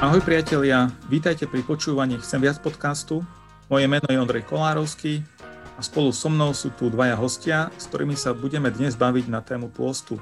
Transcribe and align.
Ahoj 0.00 0.24
priatelia, 0.24 0.88
vítajte 1.12 1.44
pri 1.44 1.60
počúvaní 1.60 2.16
Chcem 2.24 2.40
viac 2.40 2.56
podcastu. 2.64 3.20
Moje 3.68 3.84
meno 3.84 4.08
je 4.08 4.16
Ondrej 4.16 4.48
Kolárovský 4.48 5.20
a 5.76 5.84
spolu 5.84 6.08
so 6.08 6.32
mnou 6.32 6.56
sú 6.56 6.72
tu 6.72 6.88
dvaja 6.88 7.12
hostia, 7.20 7.68
s 7.76 7.84
ktorými 7.84 8.16
sa 8.16 8.32
budeme 8.32 8.72
dnes 8.72 8.96
baviť 8.96 9.28
na 9.28 9.44
tému 9.44 9.68
pôstu. 9.68 10.16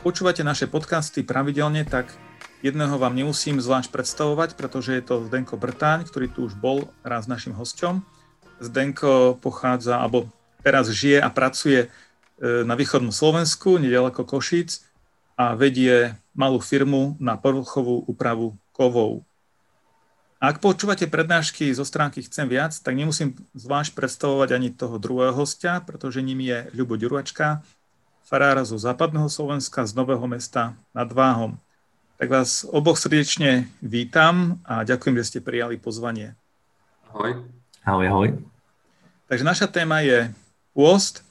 Počúvate 0.00 0.40
naše 0.40 0.72
podcasty 0.72 1.20
pravidelne, 1.20 1.84
tak 1.84 2.08
jedného 2.64 2.96
vám 2.96 3.12
nemusím 3.12 3.60
zvlášť 3.60 3.92
predstavovať, 3.92 4.56
pretože 4.56 4.96
je 4.96 5.04
to 5.04 5.20
Zdenko 5.28 5.60
Brtáň, 5.60 6.08
ktorý 6.08 6.32
tu 6.32 6.48
už 6.48 6.56
bol 6.56 6.88
raz 7.04 7.28
našim 7.28 7.52
hosťom. 7.52 8.00
Zdenko 8.64 9.36
pochádza, 9.36 10.00
alebo 10.00 10.32
teraz 10.64 10.88
žije 10.88 11.20
a 11.20 11.28
pracuje 11.28 11.92
e, 12.40 12.64
na 12.64 12.72
východnom 12.72 13.12
Slovensku, 13.12 13.76
nedaleko 13.76 14.24
Košíc 14.24 14.80
a 15.36 15.52
vedie 15.52 16.16
malú 16.32 16.56
firmu 16.64 17.20
na 17.20 17.36
povrchovú 17.36 18.08
úpravu 18.08 18.56
kovov. 18.78 19.26
Ak 20.38 20.62
počúvate 20.62 21.10
prednášky 21.10 21.74
zo 21.74 21.82
stránky 21.82 22.22
Chcem 22.22 22.46
viac, 22.46 22.70
tak 22.78 22.94
nemusím 22.94 23.34
zvlášť 23.58 23.90
predstavovať 23.98 24.54
ani 24.54 24.70
toho 24.70 25.02
druhého 25.02 25.34
hostia, 25.34 25.82
pretože 25.82 26.22
ním 26.22 26.46
je 26.46 26.70
Ľubo 26.78 26.94
Ďuračka, 26.94 27.66
farára 28.22 28.62
zo 28.62 28.78
západného 28.78 29.26
Slovenska, 29.26 29.82
z 29.82 29.98
Nového 29.98 30.22
mesta 30.30 30.78
nad 30.94 31.10
Váhom. 31.10 31.58
Tak 32.22 32.30
vás 32.30 32.62
oboch 32.62 33.02
srdečne 33.02 33.66
vítam 33.82 34.62
a 34.62 34.86
ďakujem, 34.86 35.18
že 35.18 35.26
ste 35.26 35.40
prijali 35.42 35.74
pozvanie. 35.74 36.38
Ahoj. 37.10 37.42
Ahoj, 37.82 38.06
ahoj. 38.06 38.28
Takže 39.26 39.42
naša 39.42 39.66
téma 39.66 40.06
je 40.06 40.30
pôst. 40.70 41.26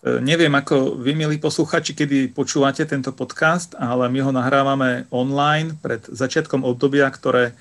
E, 0.00 0.16
neviem, 0.24 0.52
ako 0.56 0.96
vy, 0.96 1.12
milí 1.12 1.36
posluchači, 1.36 1.92
kedy 1.92 2.32
počúvate 2.32 2.88
tento 2.88 3.12
podcast, 3.12 3.76
ale 3.76 4.08
my 4.08 4.24
ho 4.24 4.32
nahrávame 4.32 5.04
online 5.12 5.76
pred 5.76 6.00
začiatkom 6.08 6.64
obdobia, 6.64 7.04
ktoré 7.12 7.52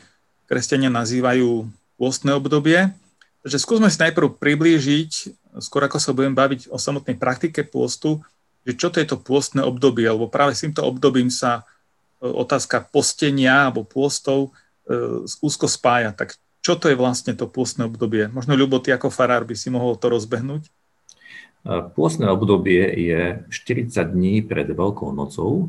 kresťania 0.47 0.87
nazývajú 0.87 1.67
pôstne 1.99 2.31
obdobie. 2.31 2.95
Takže 3.43 3.59
skúsme 3.59 3.91
si 3.91 3.99
najprv 3.99 4.39
priblížiť, 4.39 5.11
skôr 5.59 5.83
ako 5.83 5.99
sa 5.99 6.15
budem 6.15 6.31
baviť 6.31 6.71
o 6.71 6.79
samotnej 6.79 7.19
praktike 7.19 7.67
pôstu, 7.67 8.23
že 8.63 8.75
čo 8.79 8.87
to 8.87 9.03
je 9.03 9.07
to 9.07 9.19
pôstne 9.19 9.59
obdobie, 9.59 10.07
lebo 10.07 10.31
práve 10.31 10.55
s 10.55 10.63
týmto 10.63 10.87
obdobím 10.87 11.27
sa 11.27 11.67
e, 12.23 12.23
otázka 12.23 12.87
postenia 12.87 13.67
alebo 13.67 13.83
pôstov 13.83 14.55
e, 14.87 15.27
úzko 15.43 15.67
spája. 15.67 16.15
Tak 16.15 16.39
čo 16.63 16.79
to 16.79 16.87
je 16.87 16.95
vlastne 16.95 17.35
to 17.35 17.51
pôstne 17.51 17.83
obdobie? 17.83 18.31
Možno, 18.31 18.55
Ľubo, 18.55 18.79
ty 18.79 18.95
ako 18.95 19.11
farár 19.11 19.43
by 19.43 19.59
si 19.59 19.67
mohol 19.67 19.99
to 19.99 20.07
rozbehnúť? 20.07 20.71
Pôstne 21.67 22.31
obdobie 22.31 22.87
je 22.95 23.43
40 23.51 23.91
dní 24.15 24.39
pred 24.39 24.67
Veľkou 24.71 25.11
nocou, 25.11 25.67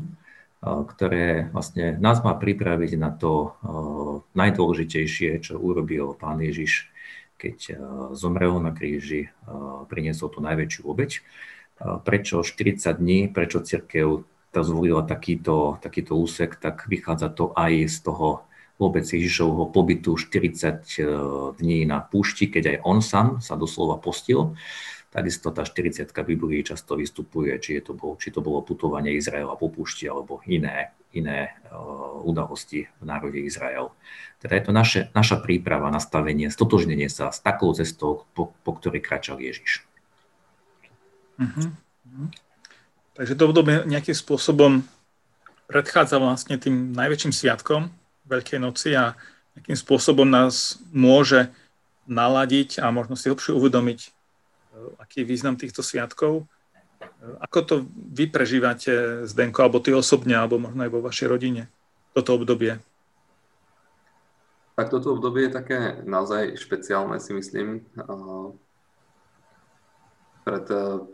ktoré 0.61 1.49
vlastne 1.51 1.97
nás 1.97 2.21
má 2.23 2.37
pripraviť 2.37 2.93
na 2.95 3.11
to 3.11 3.57
najdôležitejšie, 4.37 5.41
čo 5.41 5.59
urobil 5.59 6.13
pán 6.15 6.39
Ježiš, 6.39 6.87
keď 7.41 7.81
zomrel 8.13 8.61
na 8.61 8.69
kríži, 8.69 9.33
priniesol 9.89 10.29
tú 10.29 10.39
najväčšiu 10.39 10.81
obeď. 10.85 11.11
Prečo 12.05 12.45
40 12.45 13.01
dní, 13.01 13.25
prečo 13.33 13.65
církev 13.65 14.21
to 14.53 14.59
zvolila 14.61 15.01
takýto, 15.01 15.81
takýto 15.81 16.13
úsek, 16.13 16.61
tak 16.61 16.85
vychádza 16.85 17.33
to 17.33 17.51
aj 17.57 17.89
z 17.89 17.97
toho 18.05 18.45
vôbec 18.77 19.01
Ježišovho 19.01 19.73
pobytu 19.73 20.13
40 20.13 21.57
dní 21.57 21.89
na 21.89 22.05
púšti, 22.05 22.47
keď 22.53 22.63
aj 22.65 22.77
on 22.85 22.99
sám 23.01 23.27
sa 23.41 23.57
doslova 23.57 23.97
postil. 23.97 24.53
Takisto 25.11 25.51
tá 25.51 25.67
40 25.67 26.07
Biblii 26.07 26.63
často 26.63 26.95
vystupuje, 26.95 27.51
či, 27.59 27.75
je 27.75 27.83
to 27.83 27.91
bolo, 27.91 28.15
či 28.15 28.31
to 28.31 28.39
bolo 28.39 28.63
putovanie 28.63 29.11
Izraela 29.19 29.59
po 29.59 29.67
púšti 29.67 30.07
alebo 30.07 30.39
iné, 30.47 30.95
iné 31.11 31.51
uh, 31.67 32.23
udalosti 32.23 32.87
v 32.87 33.03
národe 33.03 33.43
Izrael. 33.43 33.91
Teda 34.39 34.55
je 34.55 34.63
to 34.63 34.71
naše, 34.71 35.11
naša 35.11 35.43
príprava, 35.43 35.91
nastavenie, 35.91 36.47
stotožnenie 36.47 37.11
sa 37.11 37.27
s 37.27 37.43
takou 37.43 37.75
cestou, 37.75 38.23
po, 38.31 38.55
po 38.63 38.71
ktorej 38.79 39.03
kračal 39.03 39.35
Ježiš. 39.43 39.83
Uh-huh. 41.35 41.75
Takže 43.19 43.35
to 43.35 43.43
obdobie 43.51 43.83
nejakým 43.83 44.15
spôsobom 44.15 44.87
predchádza 45.67 46.23
vlastne 46.23 46.55
tým 46.55 46.95
najväčším 46.95 47.35
sviatkom 47.35 47.91
Veľkej 48.31 48.59
noci 48.63 48.95
a 48.95 49.19
nejakým 49.59 49.75
spôsobom 49.75 50.23
nás 50.23 50.79
môže 50.95 51.51
naladiť 52.07 52.79
a 52.79 52.87
možno 52.95 53.19
si 53.19 53.27
lepšie 53.27 53.51
uvedomiť 53.51 54.20
aký 54.99 55.21
je 55.23 55.29
význam 55.29 55.55
týchto 55.57 55.83
sviatkov. 55.85 56.45
Ako 57.41 57.59
to 57.65 57.75
vy 57.93 58.29
prežívate, 58.29 59.25
Zdenko, 59.25 59.65
alebo 59.65 59.81
ty 59.81 59.93
osobne, 59.93 60.37
alebo 60.37 60.61
možno 60.61 60.85
aj 60.85 60.91
vo 60.93 61.01
vašej 61.01 61.27
rodine, 61.29 61.69
toto 62.13 62.37
obdobie? 62.37 62.77
Tak 64.77 64.89
toto 64.89 65.13
obdobie 65.13 65.49
je 65.49 65.57
také 65.57 65.79
naozaj 66.05 66.57
špeciálne, 66.57 67.17
si 67.21 67.33
myslím, 67.33 67.85
pred, 70.45 70.65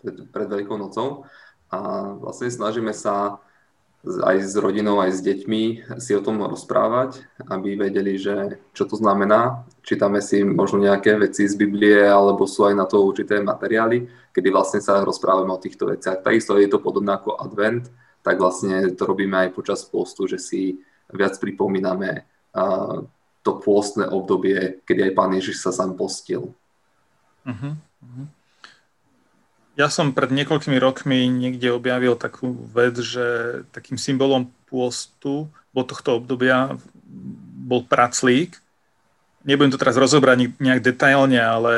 pred, 0.03 0.17
pred 0.31 0.47
Veľkou 0.47 0.75
nocou. 0.79 1.27
A 1.67 2.11
vlastne 2.15 2.47
snažíme 2.47 2.95
sa 2.95 3.43
aj 4.23 4.37
s 4.43 4.53
rodinou, 4.55 5.03
aj 5.03 5.11
s 5.17 5.21
deťmi 5.23 5.63
si 5.99 6.11
o 6.15 6.21
tom 6.23 6.39
rozprávať, 6.43 7.23
aby 7.51 7.75
vedeli, 7.75 8.15
že 8.15 8.61
čo 8.71 8.87
to 8.87 8.95
znamená. 8.95 9.67
Čítame 9.83 10.23
si 10.23 10.43
možno 10.43 10.83
nejaké 10.83 11.19
veci 11.19 11.43
z 11.47 11.55
Biblie, 11.59 12.07
alebo 12.07 12.47
sú 12.47 12.67
aj 12.67 12.75
na 12.75 12.85
to 12.87 13.03
určité 13.03 13.43
materiály, 13.43 14.07
kedy 14.31 14.47
vlastne 14.53 14.79
sa 14.79 15.03
rozprávame 15.03 15.51
o 15.51 15.59
týchto 15.59 15.89
veciach. 15.89 16.23
Takisto 16.23 16.55
je 16.55 16.69
to 16.71 16.79
podobné 16.79 17.17
ako 17.17 17.35
advent, 17.39 17.91
tak 18.23 18.39
vlastne 18.39 18.91
to 18.95 19.03
robíme 19.07 19.35
aj 19.35 19.55
počas 19.55 19.83
postu, 19.87 20.27
že 20.27 20.39
si 20.39 20.79
viac 21.11 21.39
pripomíname 21.39 22.27
to 23.43 23.51
pôstne 23.63 24.03
obdobie, 24.11 24.83
kedy 24.83 25.07
aj 25.07 25.15
Pán 25.15 25.31
Ježiš 25.31 25.63
sa 25.63 25.71
sám 25.71 25.95
postil. 25.95 26.51
Uh-huh, 27.47 27.79
uh-huh. 27.79 28.27
Ja 29.77 29.93
som 29.93 30.09
pred 30.09 30.33
niekoľkými 30.33 30.81
rokmi 30.81 31.29
niekde 31.29 31.69
objavil 31.69 32.17
takú 32.17 32.49
vec, 32.73 32.97
že 32.97 33.61
takým 33.69 34.01
symbolom 34.01 34.49
pôstu 34.65 35.53
bol 35.69 35.85
tohto 35.85 36.17
obdobia 36.17 36.81
bol 37.61 37.85
praclík. 37.85 38.57
Nebudem 39.45 39.69
to 39.69 39.77
teraz 39.77 39.93
rozobrať 39.93 40.57
nejak 40.57 40.81
detailne, 40.81 41.37
ale 41.37 41.73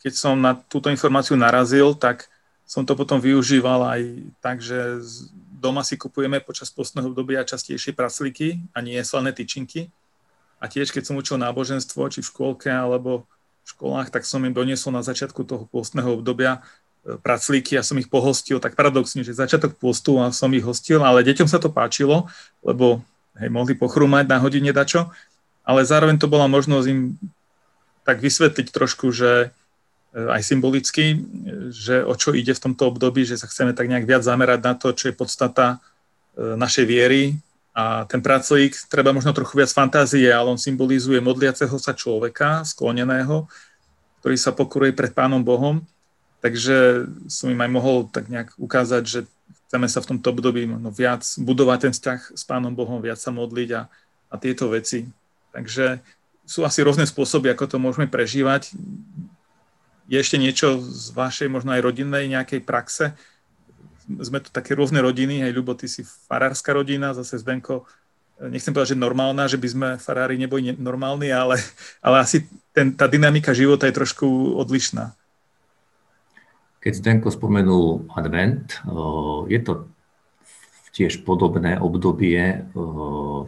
keď 0.00 0.12
som 0.16 0.40
na 0.40 0.56
túto 0.56 0.88
informáciu 0.88 1.36
narazil, 1.36 1.92
tak 1.92 2.32
som 2.64 2.88
to 2.88 2.96
potom 2.96 3.20
využíval 3.20 3.84
aj 3.84 4.00
tak, 4.40 4.64
že 4.64 5.04
doma 5.52 5.84
si 5.84 6.00
kupujeme 6.00 6.40
počas 6.40 6.72
postného 6.72 7.12
obdobia 7.12 7.44
častejšie 7.44 7.92
praclíky 7.92 8.56
a 8.72 8.80
nie 8.80 8.96
slané 9.04 9.36
tyčinky. 9.36 9.92
A 10.58 10.66
tiež, 10.66 10.90
keď 10.90 11.12
som 11.12 11.20
učil 11.20 11.36
náboženstvo, 11.36 12.08
či 12.08 12.24
v 12.24 12.30
škôlke 12.32 12.72
alebo 12.72 13.28
v 13.62 13.66
školách, 13.68 14.08
tak 14.08 14.24
som 14.24 14.40
im 14.48 14.56
doniesol 14.56 14.96
na 14.96 15.04
začiatku 15.04 15.44
toho 15.44 15.68
postného 15.68 16.18
obdobia 16.18 16.64
praclíky 17.24 17.80
a 17.80 17.86
som 17.86 17.96
ich 17.96 18.10
pohostil, 18.10 18.60
tak 18.60 18.76
paradoxne, 18.76 19.24
že 19.24 19.32
začiatok 19.32 19.80
postu 19.80 20.20
a 20.20 20.28
som 20.28 20.52
ich 20.52 20.64
hostil, 20.64 21.00
ale 21.00 21.24
deťom 21.24 21.48
sa 21.48 21.56
to 21.56 21.72
páčilo, 21.72 22.28
lebo 22.60 23.00
hej, 23.40 23.48
mohli 23.48 23.72
pochrúmať 23.72 24.28
na 24.28 24.36
hodine 24.42 24.74
dačo, 24.74 25.08
ale 25.64 25.88
zároveň 25.88 26.20
to 26.20 26.28
bola 26.28 26.44
možnosť 26.50 26.86
im 26.92 27.16
tak 28.04 28.20
vysvetliť 28.20 28.72
trošku, 28.72 29.12
že 29.12 29.48
e, 30.12 30.16
aj 30.16 30.42
symbolicky, 30.44 31.20
že 31.72 32.04
o 32.04 32.16
čo 32.16 32.32
ide 32.32 32.52
v 32.56 32.62
tomto 32.68 32.88
období, 32.88 33.24
že 33.24 33.36
sa 33.36 33.48
chceme 33.48 33.72
tak 33.76 33.88
nejak 33.88 34.08
viac 34.08 34.22
zamerať 34.24 34.60
na 34.64 34.74
to, 34.76 34.92
čo 34.96 35.12
je 35.12 35.16
podstata 35.16 35.76
e, 35.76 36.56
našej 36.56 36.84
viery. 36.88 37.22
A 37.76 38.08
ten 38.08 38.18
praclík 38.18 38.74
treba 38.90 39.14
možno 39.14 39.30
trochu 39.36 39.60
viac 39.60 39.70
fantázie, 39.70 40.26
ale 40.32 40.50
on 40.50 40.58
symbolizuje 40.58 41.20
modliaceho 41.22 41.76
sa 41.78 41.94
človeka, 41.94 42.66
skloneného, 42.66 43.46
ktorý 44.18 44.36
sa 44.40 44.50
pokoruje 44.50 44.96
pred 44.96 45.14
Pánom 45.14 45.44
Bohom 45.44 45.84
Takže 46.38 47.08
som 47.26 47.50
im 47.50 47.58
aj 47.58 47.70
mohol 47.70 48.06
tak 48.06 48.30
nejak 48.30 48.54
ukázať, 48.58 49.02
že 49.02 49.20
chceme 49.68 49.90
sa 49.90 50.00
v 50.00 50.14
tomto 50.14 50.32
období 50.32 50.64
no, 50.64 50.88
viac 50.88 51.26
budovať 51.36 51.78
ten 51.88 51.92
vzťah 51.92 52.20
s 52.32 52.42
Pánom 52.46 52.72
Bohom, 52.72 53.02
viac 53.02 53.18
sa 53.18 53.34
modliť 53.34 53.68
a, 53.74 53.82
a 54.30 54.34
tieto 54.38 54.70
veci. 54.70 55.10
Takže 55.50 55.98
sú 56.48 56.64
asi 56.64 56.80
rôzne 56.80 57.04
spôsoby, 57.04 57.52
ako 57.52 57.64
to 57.68 57.76
môžeme 57.76 58.08
prežívať. 58.08 58.72
Je 60.08 60.16
ešte 60.16 60.40
niečo 60.40 60.80
z 60.80 61.12
vašej 61.12 61.52
možno 61.52 61.76
aj 61.76 61.84
rodinnej 61.84 62.24
nejakej 62.32 62.64
praxe? 62.64 63.12
Sme 64.08 64.40
tu 64.40 64.48
také 64.48 64.72
rôzne 64.72 65.04
rodiny, 65.04 65.44
aj 65.44 65.52
Ľubo, 65.52 65.76
ty 65.76 65.84
si 65.84 66.00
farárska 66.00 66.72
rodina, 66.72 67.12
zase 67.12 67.36
Zdenko, 67.36 67.84
nechcem 68.46 68.72
povedať, 68.72 68.96
že 68.96 69.04
normálna, 69.04 69.44
že 69.50 69.60
by 69.60 69.68
sme 69.68 69.88
farári 70.00 70.40
neboli 70.40 70.72
normálni, 70.78 71.28
ale, 71.28 71.60
ale 72.06 72.22
asi 72.22 72.46
ten, 72.72 72.94
tá 72.94 73.04
dynamika 73.04 73.50
života 73.52 73.84
je 73.84 73.98
trošku 73.98 74.56
odlišná. 74.56 75.12
Keď 76.88 77.04
Zdenko 77.04 77.28
spomenul 77.28 78.08
advent, 78.16 78.80
je 79.44 79.60
to 79.60 79.92
tiež 80.96 81.20
podobné 81.20 81.76
obdobie, 81.76 82.64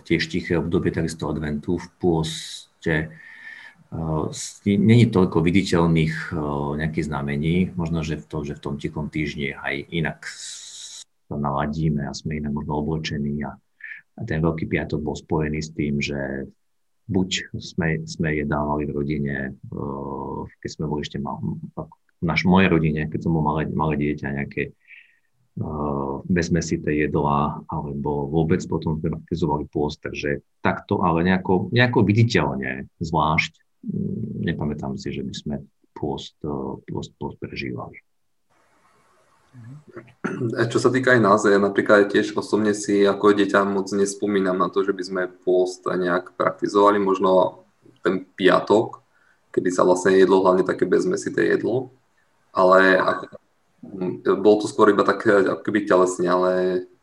tiež 0.04 0.28
tiché 0.28 0.60
obdobie 0.60 0.92
takisto 0.92 1.24
adventu 1.24 1.80
v 1.80 1.86
pôste. 1.96 3.08
Není 4.68 5.08
toľko 5.08 5.40
viditeľných 5.40 6.36
nejakých 6.84 7.08
znamení, 7.08 7.72
možno, 7.80 8.04
že 8.04 8.20
v 8.20 8.28
tom, 8.28 8.44
že 8.44 8.60
v 8.60 8.60
tom 8.60 8.74
tichom 8.76 9.08
týždni 9.08 9.56
aj 9.56 9.88
inak 9.88 10.20
sa 10.28 11.40
naladíme 11.40 12.04
a 12.04 12.12
sme 12.12 12.44
inak 12.44 12.52
možno 12.52 12.76
oblečení 12.76 13.40
a, 13.40 13.56
a 13.56 14.20
ten 14.28 14.44
Veľký 14.44 14.68
piatok 14.68 15.00
bol 15.00 15.16
spojený 15.16 15.64
s 15.64 15.72
tým, 15.72 15.96
že 15.96 16.44
buď 17.08 17.56
sme, 17.56 18.04
sme 18.04 18.36
jedávali 18.36 18.84
v 18.84 18.92
rodine, 19.00 19.36
keď 20.60 20.68
sme 20.76 20.84
boli 20.92 21.08
ešte 21.08 21.16
mal, 21.16 21.40
v 22.20 22.24
naš, 22.24 22.44
mojej 22.44 22.68
rodine, 22.68 23.08
keď 23.08 23.20
som 23.24 23.32
bol 23.32 23.44
malé, 23.44 23.64
malé 23.72 23.96
dieťa, 23.96 24.36
nejaké 24.36 24.76
bezmesité 26.24 26.94
jedlá, 26.96 27.60
alebo 27.68 28.30
vôbec 28.30 28.62
potom 28.64 28.96
praktizovali 28.96 29.68
pôst, 29.68 30.00
takže 30.00 30.40
takto, 30.64 31.04
ale 31.04 31.26
nejako, 31.26 31.68
nejako 31.74 32.00
viditeľne, 32.06 32.88
zvlášť, 33.02 33.52
mm, 33.84 34.46
nepamätám 34.46 34.96
si, 34.96 35.12
že 35.12 35.20
by 35.20 35.34
sme 35.34 35.54
pôst, 35.92 36.38
pôst, 36.86 37.12
pôst 37.20 37.36
prežívali. 37.36 38.00
Čo 40.70 40.78
sa 40.78 40.94
týka 40.94 41.18
aj 41.18 41.20
nás, 41.20 41.42
ja 41.42 41.58
napríklad 41.58 42.06
tiež 42.06 42.38
osobne 42.38 42.70
si 42.70 43.02
ako 43.02 43.34
dieťa 43.34 43.66
moc 43.66 43.90
nespomínam 43.90 44.54
na 44.54 44.70
to, 44.70 44.86
že 44.86 44.94
by 44.94 45.02
sme 45.02 45.22
pôst 45.42 45.82
nejak 45.82 46.38
praktizovali, 46.38 47.02
možno 47.02 47.66
ten 48.06 48.22
piatok, 48.22 49.02
kedy 49.50 49.68
sa 49.74 49.82
vlastne 49.82 50.14
jedlo 50.14 50.46
hlavne 50.46 50.62
také 50.62 50.86
bezmesité 50.86 51.50
jedlo, 51.50 51.90
ale 52.50 52.98
ako, 52.98 53.24
bolo 54.38 54.56
to 54.62 54.66
skôr 54.68 54.92
iba 54.92 55.06
také 55.06 55.32
ako 55.48 55.62
keby 55.64 55.88
telesne, 55.88 56.28
ale 56.28 56.50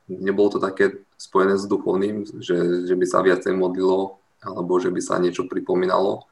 nebolo 0.08 0.56
to 0.56 0.60
také 0.62 1.04
spojené 1.18 1.58
s 1.58 1.66
duchovným, 1.66 2.30
že, 2.40 2.86
že 2.86 2.96
by 2.96 3.06
sa 3.10 3.26
viacej 3.26 3.58
modlilo, 3.58 4.22
alebo 4.40 4.78
že 4.78 4.94
by 4.94 5.02
sa 5.02 5.18
niečo 5.18 5.50
pripomínalo. 5.50 6.24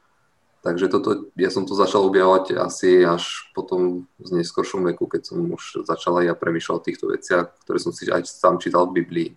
Takže 0.62 0.90
toto, 0.90 1.30
ja 1.38 1.46
som 1.46 1.62
to 1.62 1.78
začal 1.78 2.10
objavovať 2.10 2.58
asi 2.58 3.06
až 3.06 3.46
potom 3.54 4.10
v 4.18 4.28
neskoršom 4.34 4.82
veku, 4.90 5.06
keď 5.06 5.22
som 5.30 5.38
už 5.46 5.86
začal 5.86 6.18
aj 6.22 6.24
ja 6.26 6.34
premýšľať 6.34 6.74
o 6.74 6.86
týchto 6.86 7.06
veciach, 7.14 7.46
ktoré 7.62 7.78
som 7.78 7.94
si 7.94 8.10
aj 8.10 8.26
sám 8.26 8.58
čítal 8.58 8.90
v 8.90 9.02
Biblii. 9.02 9.30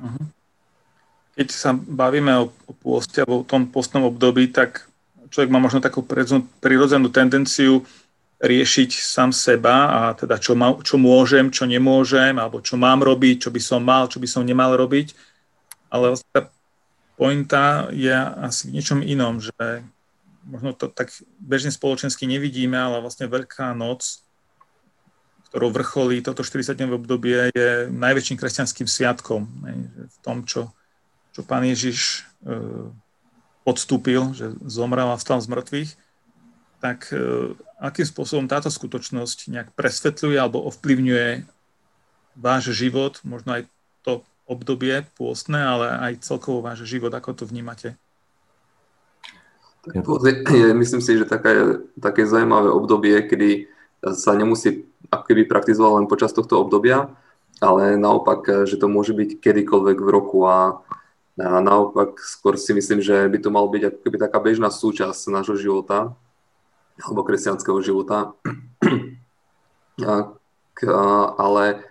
Mhm. 0.00 0.24
Keď 1.32 1.48
sa 1.48 1.72
bavíme 1.72 2.44
o, 2.44 2.52
o 2.68 2.72
pôste 2.76 3.24
alebo 3.24 3.40
o 3.40 3.48
tom 3.48 3.64
postnom 3.68 4.04
období, 4.04 4.52
tak 4.52 4.84
človek 5.32 5.48
má 5.48 5.56
možno 5.56 5.80
takú 5.80 6.04
prirodzenú 6.60 7.08
tendenciu 7.08 7.88
riešiť 8.42 8.90
sám 8.90 9.30
seba 9.30 9.76
a 9.86 10.00
teda 10.18 10.34
čo, 10.42 10.58
má, 10.58 10.74
čo 10.82 10.98
môžem, 10.98 11.54
čo 11.54 11.62
nemôžem, 11.62 12.34
alebo 12.34 12.58
čo 12.58 12.74
mám 12.74 12.98
robiť, 12.98 13.46
čo 13.46 13.50
by 13.54 13.60
som 13.62 13.78
mal, 13.86 14.10
čo 14.10 14.18
by 14.18 14.26
som 14.26 14.42
nemal 14.42 14.74
robiť. 14.74 15.14
Ale 15.86 16.10
vlastne 16.10 16.26
tá 16.34 16.42
pointa 17.14 17.86
je 17.94 18.10
asi 18.42 18.66
v 18.66 18.74
niečom 18.74 18.98
inom, 18.98 19.38
že 19.38 19.54
možno 20.42 20.74
to 20.74 20.90
tak 20.90 21.14
bežne 21.38 21.70
spoločensky 21.70 22.26
nevidíme, 22.26 22.74
ale 22.74 22.98
vlastne 22.98 23.30
Veľká 23.30 23.78
noc, 23.78 24.26
ktorou 25.54 25.70
vrcholí 25.70 26.18
toto 26.24 26.42
40-dňové 26.42 26.94
obdobie, 26.98 27.38
je 27.54 27.86
najväčším 27.94 28.40
kresťanským 28.40 28.88
sviatkom. 28.90 29.46
V 30.08 30.16
tom, 30.24 30.42
čo, 30.42 30.74
čo 31.30 31.46
pán 31.46 31.62
Ježiš 31.62 32.26
e, 32.42 32.90
podstúpil, 33.62 34.34
že 34.34 34.50
zomrel 34.66 35.06
a 35.12 35.20
vstal 35.20 35.38
z 35.38 35.52
mŕtvych, 35.52 35.90
tak 36.82 37.14
e, 37.14 37.54
akým 37.78 38.02
spôsobom 38.02 38.50
táto 38.50 38.66
skutočnosť 38.66 39.54
nejak 39.54 39.68
presvetľuje 39.78 40.34
alebo 40.34 40.66
ovplyvňuje 40.66 41.46
váš 42.34 42.74
život, 42.74 43.22
možno 43.22 43.62
aj 43.62 43.70
to 44.02 44.26
obdobie 44.50 45.06
pôstne, 45.14 45.62
ale 45.62 45.94
aj 46.10 46.26
celkovo 46.26 46.58
váš 46.58 46.82
život, 46.82 47.14
ako 47.14 47.38
to 47.38 47.44
vnímate? 47.46 47.94
Myslím 50.74 51.02
si, 51.02 51.18
že 51.18 51.26
také, 51.26 51.82
také 51.98 52.22
zaujímavé 52.26 52.70
obdobie, 52.70 53.18
kedy 53.26 53.66
sa 54.14 54.34
nemusí 54.34 54.86
ako 55.10 55.24
keby 55.26 55.46
praktizovať 55.46 55.92
len 56.02 56.06
počas 56.10 56.34
tohto 56.34 56.58
obdobia, 56.62 57.10
ale 57.58 57.98
naopak, 57.98 58.66
že 58.66 58.78
to 58.78 58.86
môže 58.90 59.14
byť 59.14 59.42
kedykoľvek 59.42 59.98
v 59.98 60.08
roku 60.10 60.46
a, 60.46 60.82
naopak 61.38 62.18
skôr 62.22 62.54
si 62.58 62.74
myslím, 62.74 63.02
že 63.02 63.26
by 63.26 63.38
to 63.42 63.50
malo 63.50 63.70
byť 63.70 63.82
ako 63.90 63.98
keby 64.06 64.16
taká 64.22 64.38
bežná 64.38 64.70
súčasť 64.70 65.30
nášho 65.34 65.58
života 65.58 66.14
alebo 67.00 67.24
kresťanského 67.24 67.78
života. 67.80 68.32
A, 70.02 70.34
ale 71.38 71.84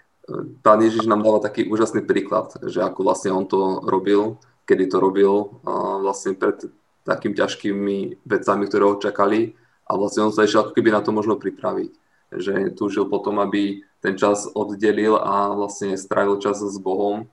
pán 0.66 0.80
Ježiš 0.82 1.08
nám 1.08 1.24
dáva 1.24 1.40
taký 1.40 1.70
úžasný 1.70 2.04
príklad, 2.04 2.52
že 2.66 2.84
ako 2.84 3.08
vlastne 3.08 3.32
on 3.32 3.46
to 3.48 3.80
robil, 3.88 4.42
kedy 4.68 4.90
to 4.90 4.98
robil 5.00 5.62
vlastne 6.02 6.36
pred 6.36 6.60
takými 7.08 7.38
ťažkými 7.38 7.98
vecami, 8.26 8.64
ktoré 8.68 8.84
ho 8.84 9.00
čakali 9.00 9.56
a 9.90 9.92
vlastne 9.98 10.28
on 10.28 10.34
sa 10.34 10.46
ešte 10.46 10.60
ako 10.60 10.72
keby 10.76 10.90
na 10.92 11.02
to 11.02 11.12
možno 11.12 11.36
pripraviť. 11.38 11.92
Že 12.32 12.54
túžil 12.80 13.06
potom, 13.12 13.44
aby 13.44 13.84
ten 14.00 14.16
čas 14.16 14.48
oddelil 14.48 15.20
a 15.20 15.52
vlastne 15.52 16.00
strávil 16.00 16.40
čas 16.40 16.64
s 16.64 16.78
Bohom 16.80 17.28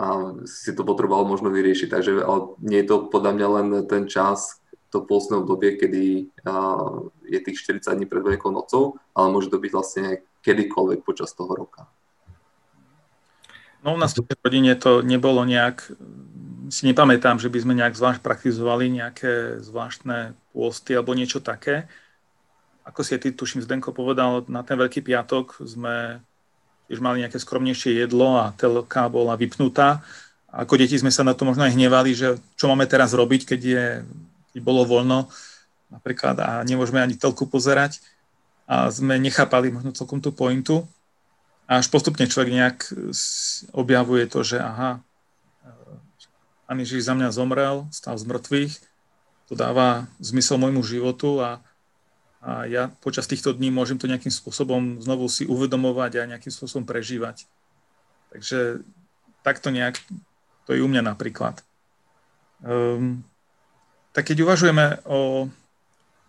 a 0.00 0.32
si 0.48 0.72
to 0.72 0.86
potreboval 0.88 1.28
možno 1.28 1.52
vyriešiť. 1.52 1.88
Takže 1.88 2.12
ale 2.24 2.56
nie 2.64 2.80
je 2.80 2.88
to 2.88 2.96
podľa 3.12 3.32
mňa 3.36 3.46
len 3.60 3.66
ten 3.84 4.08
čas, 4.08 4.59
to 4.90 5.06
pôstne 5.06 5.38
obdobie, 5.38 5.78
kedy 5.78 6.30
je 7.30 7.38
tých 7.40 7.58
40 7.62 7.94
dní 7.94 8.06
pred 8.10 8.22
Veľkou 8.26 8.50
nocou, 8.50 8.98
ale 9.14 9.30
môže 9.30 9.48
to 9.48 9.62
byť 9.62 9.70
vlastne 9.70 10.06
kedykoľvek 10.42 11.06
počas 11.06 11.30
toho 11.30 11.54
roka. 11.54 11.86
No 13.80 13.96
u 13.96 13.98
nás 13.98 14.12
v 14.12 14.28
rodine 14.44 14.76
to 14.76 15.00
nebolo 15.00 15.40
nejak, 15.46 15.88
si 16.68 16.84
nepamätám, 16.84 17.40
že 17.40 17.48
by 17.48 17.58
sme 17.64 17.78
nejak 17.78 17.96
zvlášť 17.96 18.20
praktizovali 18.20 18.92
nejaké 18.92 19.62
zvláštne 19.64 20.36
pôsty 20.52 20.92
alebo 20.92 21.16
niečo 21.16 21.40
také. 21.40 21.88
Ako 22.84 23.00
si 23.06 23.16
ty, 23.16 23.32
tuším, 23.32 23.64
Zdenko 23.64 23.96
povedal, 23.96 24.44
na 24.52 24.60
ten 24.66 24.76
Veľký 24.76 25.00
piatok 25.00 25.64
sme 25.64 26.20
tiež 26.90 26.98
mali 26.98 27.22
nejaké 27.22 27.38
skromnejšie 27.38 28.04
jedlo 28.04 28.36
a 28.36 28.52
telka 28.58 29.06
bola 29.06 29.38
vypnutá. 29.38 30.02
Ako 30.50 30.74
deti 30.74 30.98
sme 30.98 31.14
sa 31.14 31.22
na 31.22 31.38
to 31.38 31.46
možno 31.46 31.62
aj 31.62 31.78
hnevali, 31.78 32.12
že 32.12 32.42
čo 32.58 32.66
máme 32.66 32.84
teraz 32.90 33.14
robiť, 33.14 33.54
keď, 33.54 33.60
je, 33.62 33.84
keď 34.52 34.60
bolo 34.62 34.82
voľno 34.86 35.30
napríklad 35.90 36.38
a 36.38 36.50
nemôžeme 36.62 37.02
ani 37.02 37.18
telku 37.18 37.46
pozerať 37.50 37.98
a 38.70 38.86
sme 38.90 39.18
nechápali 39.18 39.74
možno 39.74 39.90
celkom 39.90 40.22
tú 40.22 40.30
pointu. 40.30 40.86
A 41.70 41.78
až 41.78 41.86
postupne 41.90 42.26
človek 42.26 42.50
nejak 42.50 42.78
objavuje 43.74 44.26
to, 44.26 44.42
že 44.42 44.58
aha, 44.58 45.02
Pán 46.70 46.78
Ježiš 46.78 47.10
za 47.10 47.18
mňa 47.18 47.34
zomrel, 47.34 47.90
stal 47.90 48.14
z 48.14 48.30
mŕtvych, 48.30 48.78
to 49.50 49.58
dáva 49.58 50.06
zmysel 50.22 50.54
môjmu 50.54 50.86
životu 50.86 51.42
a, 51.42 51.58
a 52.38 52.62
ja 52.70 52.94
počas 53.02 53.26
týchto 53.26 53.50
dní 53.50 53.74
môžem 53.74 53.98
to 53.98 54.06
nejakým 54.06 54.30
spôsobom 54.30 55.02
znovu 55.02 55.26
si 55.26 55.50
uvedomovať 55.50 56.22
a 56.22 56.30
nejakým 56.30 56.54
spôsobom 56.54 56.86
prežívať. 56.86 57.50
Takže 58.30 58.86
takto 59.42 59.74
nejak, 59.74 59.98
to 60.70 60.78
je 60.78 60.78
u 60.78 60.86
mňa 60.86 61.10
napríklad. 61.10 61.58
Um, 62.62 63.26
tak 64.10 64.30
keď 64.30 64.42
uvažujeme 64.42 65.02
o 65.06 65.50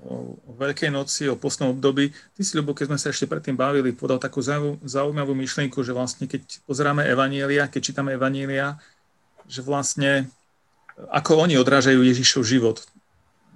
o, 0.02 0.38
Veľkej 0.58 0.90
noci, 0.90 1.30
o 1.30 1.38
postnom 1.38 1.74
období. 1.74 2.10
Ty 2.34 2.42
si, 2.42 2.54
lebo 2.58 2.74
keď 2.74 2.94
sme 2.94 3.00
sa 3.00 3.14
ešte 3.14 3.30
predtým 3.30 3.54
bavili, 3.54 3.94
podal 3.94 4.18
takú 4.18 4.42
zaujímavú 4.82 5.34
myšlienku, 5.38 5.82
že 5.86 5.94
vlastne 5.94 6.26
keď 6.26 6.42
pozeráme 6.66 7.06
Evanielia, 7.06 7.70
keď 7.70 7.82
čítame 7.82 8.18
Evanielia, 8.18 8.82
že 9.46 9.62
vlastne 9.62 10.30
ako 11.10 11.46
oni 11.48 11.58
odrážajú 11.58 12.02
Ježišov 12.02 12.44
život. 12.46 12.78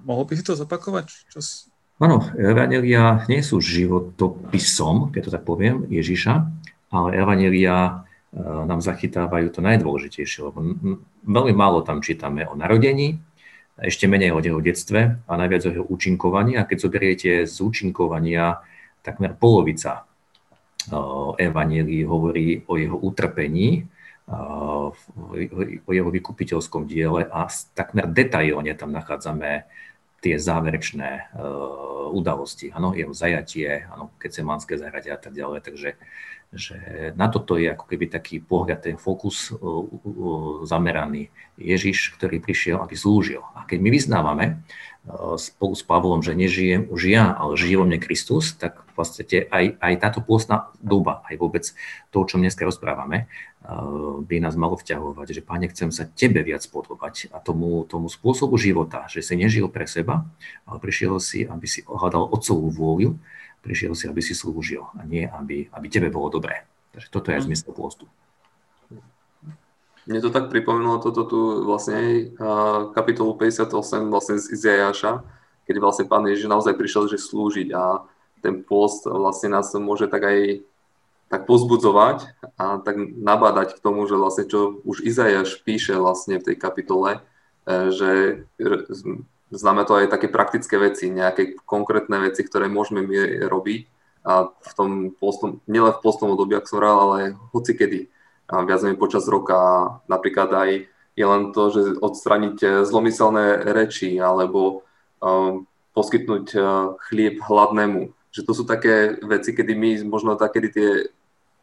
Mohol 0.06 0.24
by 0.30 0.34
si 0.38 0.44
to 0.46 0.54
zopakovať? 0.58 1.08
Čo 1.30 1.40
si... 1.42 1.54
Áno, 2.02 2.28
Evanielia 2.36 3.24
nie 3.32 3.40
sú 3.40 3.64
životopisom, 3.64 5.16
keď 5.16 5.22
to 5.30 5.34
tak 5.34 5.44
poviem, 5.48 5.88
Ježiša, 5.88 6.34
ale 6.92 7.16
Evanielia 7.16 7.76
e, 7.88 7.92
nám 8.44 8.84
zachytávajú 8.84 9.48
to 9.56 9.64
najdôležitejšie, 9.64 10.40
lebo 10.44 10.60
veľmi 11.24 11.54
málo 11.56 11.88
tam 11.88 12.04
čítame 12.04 12.44
o 12.44 12.54
narodení, 12.54 13.16
ešte 13.76 14.08
menej 14.08 14.32
o 14.32 14.40
jeho 14.40 14.64
detstve 14.64 15.20
a 15.28 15.34
najviac 15.36 15.68
o 15.68 15.74
jeho 15.76 15.86
účinkovaní. 15.88 16.56
A 16.56 16.64
keď 16.64 16.78
zoberiete 16.80 17.32
z 17.44 17.56
účinkovania, 17.60 18.64
takmer 19.04 19.36
polovica 19.36 20.08
Evanílii 21.36 22.06
hovorí 22.06 22.62
o 22.70 22.78
jeho 22.78 22.98
utrpení, 22.98 23.90
o 25.86 25.92
jeho 25.92 26.10
vykupiteľskom 26.10 26.90
diele 26.90 27.30
a 27.30 27.46
takmer 27.78 28.10
detailne 28.10 28.74
tam 28.74 28.94
nachádzame 28.94 29.66
tie 30.22 30.42
záverečné 30.42 31.38
udalosti, 32.10 32.74
ano, 32.74 32.98
jeho 32.98 33.14
zajatie, 33.14 33.86
ano, 33.86 34.10
kecemanské 34.18 34.78
zajatie 34.78 35.14
a 35.14 35.20
tak 35.22 35.38
ďalej. 35.38 35.60
Takže 35.62 35.90
že 36.56 37.12
na 37.20 37.28
toto 37.28 37.60
je 37.60 37.68
ako 37.68 37.86
keby 37.86 38.08
taký 38.08 38.40
pohľad, 38.40 38.80
ten 38.82 38.98
fokus 38.98 39.52
uh, 39.52 39.60
zameraný. 40.64 41.30
Ježiš, 41.60 42.16
ktorý 42.16 42.40
prišiel, 42.40 42.80
aby 42.80 42.96
slúžil. 42.96 43.44
A 43.56 43.68
keď 43.68 43.80
my 43.84 43.90
vyznávame 43.92 44.46
uh, 45.06 45.36
spolu 45.36 45.76
s 45.76 45.84
Pavlom, 45.84 46.24
že 46.24 46.34
nežijem 46.34 46.88
už 46.88 47.12
ja, 47.12 47.36
ale 47.36 47.60
žije 47.60 47.76
vo 47.76 47.86
mne 47.86 48.00
Kristus, 48.00 48.56
tak 48.56 48.82
v 48.82 48.94
podstate 48.96 49.38
aj, 49.52 49.76
aj 49.84 49.94
táto 50.00 50.20
pôstna 50.24 50.72
doba, 50.80 51.20
aj 51.28 51.36
vôbec 51.36 51.68
to, 52.16 52.24
o 52.24 52.28
čom 52.28 52.40
dneska 52.40 52.64
rozprávame, 52.64 53.28
by 54.26 54.38
nás 54.42 54.54
malo 54.56 54.78
vťahovať, 54.78 55.28
že 55.34 55.42
Pane, 55.42 55.68
chcem 55.74 55.90
sa 55.90 56.06
Tebe 56.06 56.46
viac 56.46 56.62
podobať 56.70 57.34
a 57.34 57.42
tomu, 57.42 57.82
tomu 57.90 58.08
spôsobu 58.08 58.62
života, 58.62 59.10
že 59.10 59.26
si 59.26 59.34
nežil 59.34 59.68
pre 59.74 59.90
seba, 59.90 60.26
ale 60.70 60.78
prišiel 60.78 61.18
si, 61.18 61.44
aby 61.44 61.66
si 61.66 61.82
ohľadal 61.90 62.30
Otcovú 62.30 62.70
vôľu, 62.70 63.18
prišiel 63.66 63.98
si, 63.98 64.06
aby 64.06 64.22
si 64.22 64.38
slúžil 64.38 64.86
a 64.94 65.02
nie, 65.10 65.26
aby, 65.26 65.66
aby 65.74 65.88
tebe 65.90 66.14
bolo 66.14 66.30
dobré. 66.30 66.70
Takže 66.94 67.10
toto 67.10 67.34
je 67.34 67.42
aj 67.42 67.42
mhm. 67.42 67.48
zmysel 67.50 67.74
pôstu. 67.74 68.06
Mne 70.06 70.22
to 70.22 70.30
tak 70.30 70.54
pripomenulo 70.54 71.02
toto 71.02 71.26
tu 71.26 71.66
vlastne 71.66 72.30
uh, 72.38 72.94
kapitolu 72.94 73.34
58 73.42 73.74
vlastne 74.14 74.38
z 74.38 74.54
Izajaša, 74.54 75.26
kedy 75.66 75.82
vlastne 75.82 76.06
pán 76.06 76.30
Ježiš 76.30 76.46
naozaj 76.46 76.78
prišiel, 76.78 77.10
že 77.10 77.18
slúžiť 77.18 77.74
a 77.74 78.06
ten 78.46 78.62
post 78.62 79.10
vlastne 79.10 79.58
nás 79.58 79.74
môže 79.74 80.06
tak 80.06 80.30
aj 80.30 80.62
tak 81.26 81.50
pozbudzovať 81.50 82.38
a 82.62 82.78
tak 82.86 83.02
nabádať 83.02 83.76
k 83.76 83.82
tomu, 83.82 84.06
že 84.06 84.14
vlastne 84.14 84.46
čo 84.46 84.78
už 84.86 85.02
Izajaš 85.02 85.58
píše 85.66 85.98
vlastne 85.98 86.38
v 86.38 86.54
tej 86.54 86.58
kapitole, 86.62 87.18
e, 87.66 87.90
že 87.90 88.10
znamená 89.52 89.86
to 89.86 89.98
aj 89.98 90.10
také 90.10 90.28
praktické 90.32 90.78
veci, 90.78 91.14
nejaké 91.14 91.58
konkrétne 91.66 92.22
veci, 92.22 92.42
ktoré 92.42 92.66
môžeme 92.66 93.06
my 93.06 93.46
robiť 93.46 93.82
a 94.26 94.50
v 94.50 94.72
tom 94.74 94.90
postom, 95.14 95.62
nielen 95.70 95.94
v 95.94 96.02
postom 96.02 96.34
období, 96.34 96.58
ako 96.58 96.66
som 96.66 96.78
hovoril, 96.82 96.98
ale 96.98 97.20
hoci 97.54 97.78
kedy, 97.78 98.00
viac 98.50 98.82
menej 98.82 98.98
počas 98.98 99.30
roka, 99.30 99.58
napríklad 100.10 100.50
aj 100.50 100.70
je 101.16 101.26
len 101.26 101.54
to, 101.56 101.64
že 101.72 101.82
odstraniť 102.02 102.84
zlomyselné 102.84 103.72
reči 103.72 104.20
alebo 104.20 104.84
um, 105.24 105.64
poskytnúť 105.96 106.46
uh, 106.60 107.00
chlieb 107.08 107.40
hladnému. 107.40 108.12
Že 108.36 108.42
to 108.44 108.52
sú 108.52 108.64
také 108.68 109.16
veci, 109.24 109.56
kedy 109.56 109.72
my 109.80 109.90
možno 110.12 110.36
takedy 110.36 110.68
tie 110.74 110.90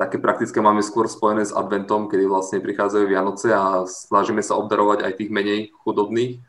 také 0.01 0.17
praktické 0.19 0.59
máme 0.59 0.81
skôr 0.83 1.07
spojené 1.07 1.45
s 1.47 1.55
adventom, 1.55 2.09
kedy 2.09 2.27
vlastne 2.27 2.65
prichádzajú 2.65 3.05
Vianoce 3.07 3.53
a 3.55 3.85
snažíme 3.87 4.41
sa 4.41 4.59
obdarovať 4.59 5.05
aj 5.05 5.13
tých 5.21 5.31
menej 5.31 5.71
chudobných, 5.85 6.43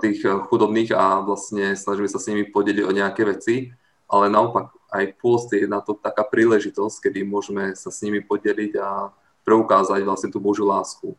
tých 0.00 0.24
chudobných 0.24 0.96
a 0.96 1.20
vlastne 1.20 1.76
snažíme 1.76 2.08
sa 2.08 2.16
s 2.16 2.28
nimi 2.32 2.48
podeliť 2.48 2.84
o 2.84 2.96
nejaké 2.96 3.22
veci, 3.28 3.70
ale 4.08 4.32
naopak 4.32 4.72
aj 4.94 5.18
pôst 5.20 5.52
je 5.52 5.66
na 5.68 5.82
to 5.84 5.98
taká 5.98 6.24
príležitosť, 6.24 7.10
kedy 7.10 7.26
môžeme 7.26 7.74
sa 7.76 7.90
s 7.92 8.00
nimi 8.00 8.22
podeliť 8.22 8.72
a 8.80 9.10
preukázať 9.44 10.00
vlastne 10.02 10.30
tú 10.32 10.42
Božiu 10.42 10.66
lásku. 10.66 11.14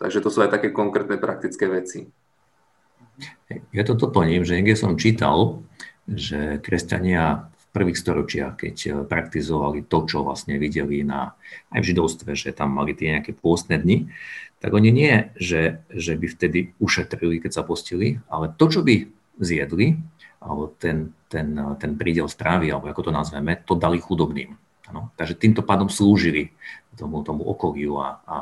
Takže 0.00 0.18
to 0.24 0.28
sú 0.32 0.42
aj 0.42 0.50
také 0.56 0.74
konkrétne 0.74 1.20
praktické 1.20 1.68
veci. 1.68 2.10
Ja 3.70 3.82
to 3.84 3.94
doplním, 3.94 4.42
že 4.42 4.56
niekde 4.56 4.74
som 4.74 4.96
čítal, 4.96 5.62
že 6.08 6.58
kresťania 6.64 7.51
prvých 7.72 7.98
storočiach, 7.98 8.54
keď 8.60 8.76
eh, 8.86 8.92
praktizovali 9.08 9.88
to, 9.88 10.04
čo 10.04 10.22
vlastne 10.22 10.60
videli 10.60 11.02
na, 11.02 11.32
aj 11.72 11.80
v 11.80 11.88
židovstve, 11.92 12.30
že 12.36 12.52
tam 12.52 12.76
mali 12.76 12.92
tie 12.92 13.18
nejaké 13.18 13.32
pôstne 13.32 13.80
dni, 13.80 14.12
tak 14.62 14.70
oni 14.70 14.94
nie, 14.94 15.34
že, 15.34 15.82
že 15.90 16.14
by 16.14 16.26
vtedy 16.30 16.70
ušetrili, 16.78 17.42
keď 17.42 17.50
sa 17.50 17.62
postili, 17.66 18.22
ale 18.30 18.54
to, 18.54 18.70
čo 18.70 18.86
by 18.86 19.10
zjedli, 19.42 19.98
alebo 20.38 20.70
ten, 20.78 21.10
ten, 21.26 21.58
ten 21.82 21.98
prídel 21.98 22.30
strávy, 22.30 22.70
alebo 22.70 22.86
ako 22.86 23.10
to 23.10 23.12
nazveme, 23.14 23.58
to 23.66 23.74
dali 23.74 23.98
chudobným. 23.98 24.54
Ano? 24.90 25.10
Takže 25.18 25.34
týmto 25.34 25.66
pádom 25.66 25.90
slúžili 25.90 26.54
tomu, 26.94 27.26
tomu 27.26 27.42
okoliu 27.42 27.98
a, 27.98 28.22
a 28.22 28.36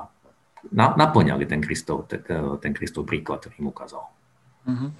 naplňali 0.75 1.49
ten 1.49 1.65
Kristov, 1.65 2.05
ten, 2.05 2.21
ten 2.61 2.73
Kristov 2.77 3.09
príklad, 3.09 3.41
ktorý 3.41 3.65
im 3.65 3.73
ukázal. 3.73 4.05
Mm-hmm. 4.69 4.91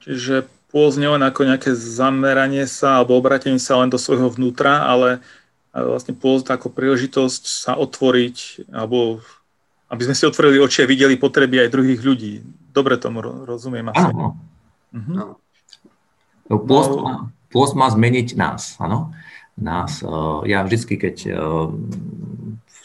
Čiže 0.00 0.48
pôz 0.70 0.94
nielen 0.96 1.20
ako 1.26 1.50
nejaké 1.50 1.74
zameranie 1.74 2.64
sa 2.70 3.02
alebo 3.02 3.18
obratenie 3.18 3.58
sa 3.58 3.82
len 3.82 3.90
do 3.90 3.98
svojho 3.98 4.30
vnútra, 4.30 4.86
ale 4.86 5.18
vlastne 5.74 6.14
pôz 6.14 6.46
ako 6.46 6.70
príležitosť 6.70 7.42
sa 7.46 7.72
otvoriť, 7.78 8.70
alebo 8.70 9.22
aby 9.90 10.02
sme 10.06 10.14
si 10.14 10.24
otvorili 10.26 10.62
oči 10.62 10.86
a 10.86 10.90
videli 10.90 11.18
potreby 11.18 11.66
aj 11.66 11.74
druhých 11.74 12.00
ľudí. 12.02 12.42
Dobre 12.70 12.94
tomu 12.98 13.22
rozumiem 13.22 13.90
asi. 13.90 14.06
Áno. 14.10 14.38
Mhm. 14.94 15.14
No, 16.50 16.56
pôst, 16.66 16.90
má, 16.98 17.30
pôst 17.50 17.78
má 17.78 17.86
zmeniť 17.86 18.34
nás, 18.34 18.74
áno. 18.82 19.14
Nás, 19.54 20.02
e, 20.02 20.10
ja 20.50 20.66
vždycky, 20.66 20.98
keď 20.98 21.16
e, 21.30 21.32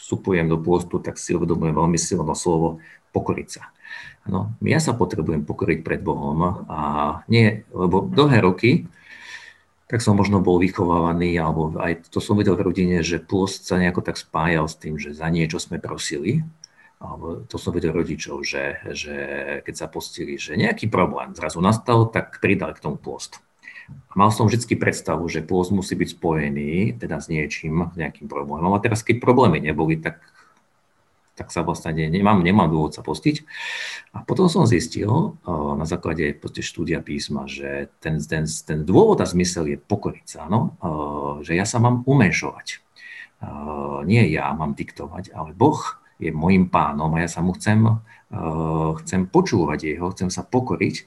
vstupujem 0.06 0.46
do 0.46 0.54
pôstu, 0.62 1.02
tak 1.02 1.18
si 1.18 1.34
uvedomujem 1.34 1.74
veľmi 1.74 1.98
silno 1.98 2.30
slovo 2.38 2.78
pokoriť 3.10 3.48
sa. 3.50 3.74
No, 4.26 4.50
ja 4.58 4.82
sa 4.82 4.92
potrebujem 4.92 5.46
pokoriť 5.46 5.86
pred 5.86 6.02
Bohom 6.02 6.66
a 6.66 6.80
nie, 7.30 7.62
lebo 7.70 8.02
dlhé 8.02 8.42
roky 8.42 8.90
tak 9.86 10.02
som 10.02 10.18
možno 10.18 10.42
bol 10.42 10.58
vychovávaný, 10.58 11.38
alebo 11.38 11.70
aj 11.78 12.10
to 12.10 12.18
som 12.18 12.34
videl 12.34 12.58
v 12.58 12.66
rodine, 12.66 13.06
že 13.06 13.22
pôst 13.22 13.70
sa 13.70 13.78
nejako 13.78 14.02
tak 14.02 14.18
spájal 14.18 14.66
s 14.66 14.74
tým, 14.74 14.98
že 14.98 15.14
za 15.14 15.30
niečo 15.30 15.62
sme 15.62 15.78
prosili, 15.78 16.42
alebo 16.98 17.46
to 17.46 17.54
som 17.54 17.70
videl 17.70 17.94
rodičov, 17.94 18.42
že, 18.42 18.82
že 18.90 19.16
keď 19.62 19.74
sa 19.78 19.86
postili, 19.86 20.42
že 20.42 20.58
nejaký 20.58 20.90
problém 20.90 21.38
zrazu 21.38 21.62
nastal, 21.62 22.10
tak 22.10 22.42
pridal 22.42 22.74
k 22.74 22.82
tomu 22.82 22.98
pôst. 22.98 23.38
Mal 24.18 24.34
som 24.34 24.50
vždy 24.50 24.74
predstavu, 24.74 25.22
že 25.30 25.46
pôst 25.46 25.70
musí 25.70 25.94
byť 25.94 26.18
spojený 26.18 26.98
teda 26.98 27.22
s 27.22 27.30
niečím, 27.30 27.94
nejakým 27.94 28.26
problémom. 28.26 28.74
A 28.74 28.82
teraz, 28.82 29.06
keď 29.06 29.22
problémy 29.22 29.62
neboli, 29.62 30.02
tak 30.02 30.18
tak 31.36 31.52
sa 31.52 31.60
vlastne 31.60 31.92
nemám, 32.08 32.40
nemám 32.40 32.72
dôvod 32.72 32.96
sa 32.96 33.04
postiť. 33.04 33.44
A 34.16 34.24
potom 34.24 34.48
som 34.48 34.64
zistil 34.64 35.36
na 35.44 35.84
základe 35.84 36.32
štúdia 36.40 37.04
písma, 37.04 37.44
že 37.44 37.92
ten, 38.00 38.16
ten, 38.24 38.48
ten 38.48 38.88
dôvod 38.88 39.20
a 39.20 39.28
zmysel 39.28 39.68
je 39.68 39.76
pokoriť 39.76 40.26
sa, 40.26 40.48
no, 40.48 40.80
že 41.44 41.52
ja 41.52 41.68
sa 41.68 41.76
mám 41.76 42.00
umenšovať. 42.08 42.80
Nie 44.08 44.24
ja 44.32 44.48
mám 44.56 44.72
diktovať, 44.72 45.36
ale 45.36 45.52
Boh 45.52 45.76
je 46.16 46.32
môjim 46.32 46.72
pánom 46.72 47.12
a 47.12 47.20
ja 47.20 47.28
sa 47.28 47.44
mu 47.44 47.52
chcem, 47.52 47.84
chcem 49.04 49.28
počúvať 49.28 49.92
jeho, 49.92 50.08
chcem 50.16 50.32
sa 50.32 50.40
pokoriť. 50.40 51.04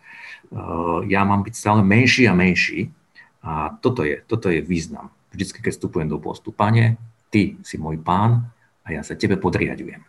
Ja 1.10 1.26
mám 1.26 1.42
byť 1.42 1.54
stále 1.58 1.82
menší 1.82 2.30
a 2.30 2.38
menší 2.38 2.94
a 3.42 3.74
toto 3.82 4.06
je, 4.06 4.22
toto 4.30 4.54
je 4.54 4.62
význam. 4.62 5.10
Vždycky, 5.34 5.66
keď 5.66 5.74
vstupujem 5.74 6.10
do 6.10 6.22
postu, 6.22 6.54
pane, 6.54 7.02
ty 7.34 7.58
si 7.66 7.82
môj 7.82 7.98
pán 7.98 8.46
a 8.86 8.94
ja 8.94 9.02
sa 9.02 9.18
tebe 9.18 9.42
podriadujem 9.42 10.06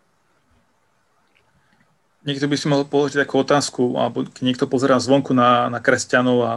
niekto 2.25 2.47
by 2.47 2.57
si 2.57 2.67
mohol 2.69 2.85
položiť 2.85 3.25
takú 3.25 3.41
otázku, 3.41 3.97
alebo 3.97 4.29
keď 4.29 4.43
niekto 4.45 4.65
pozerá 4.69 5.01
zvonku 5.01 5.33
na, 5.33 5.73
na 5.73 5.81
kresťanov 5.81 6.39
a 6.45 6.53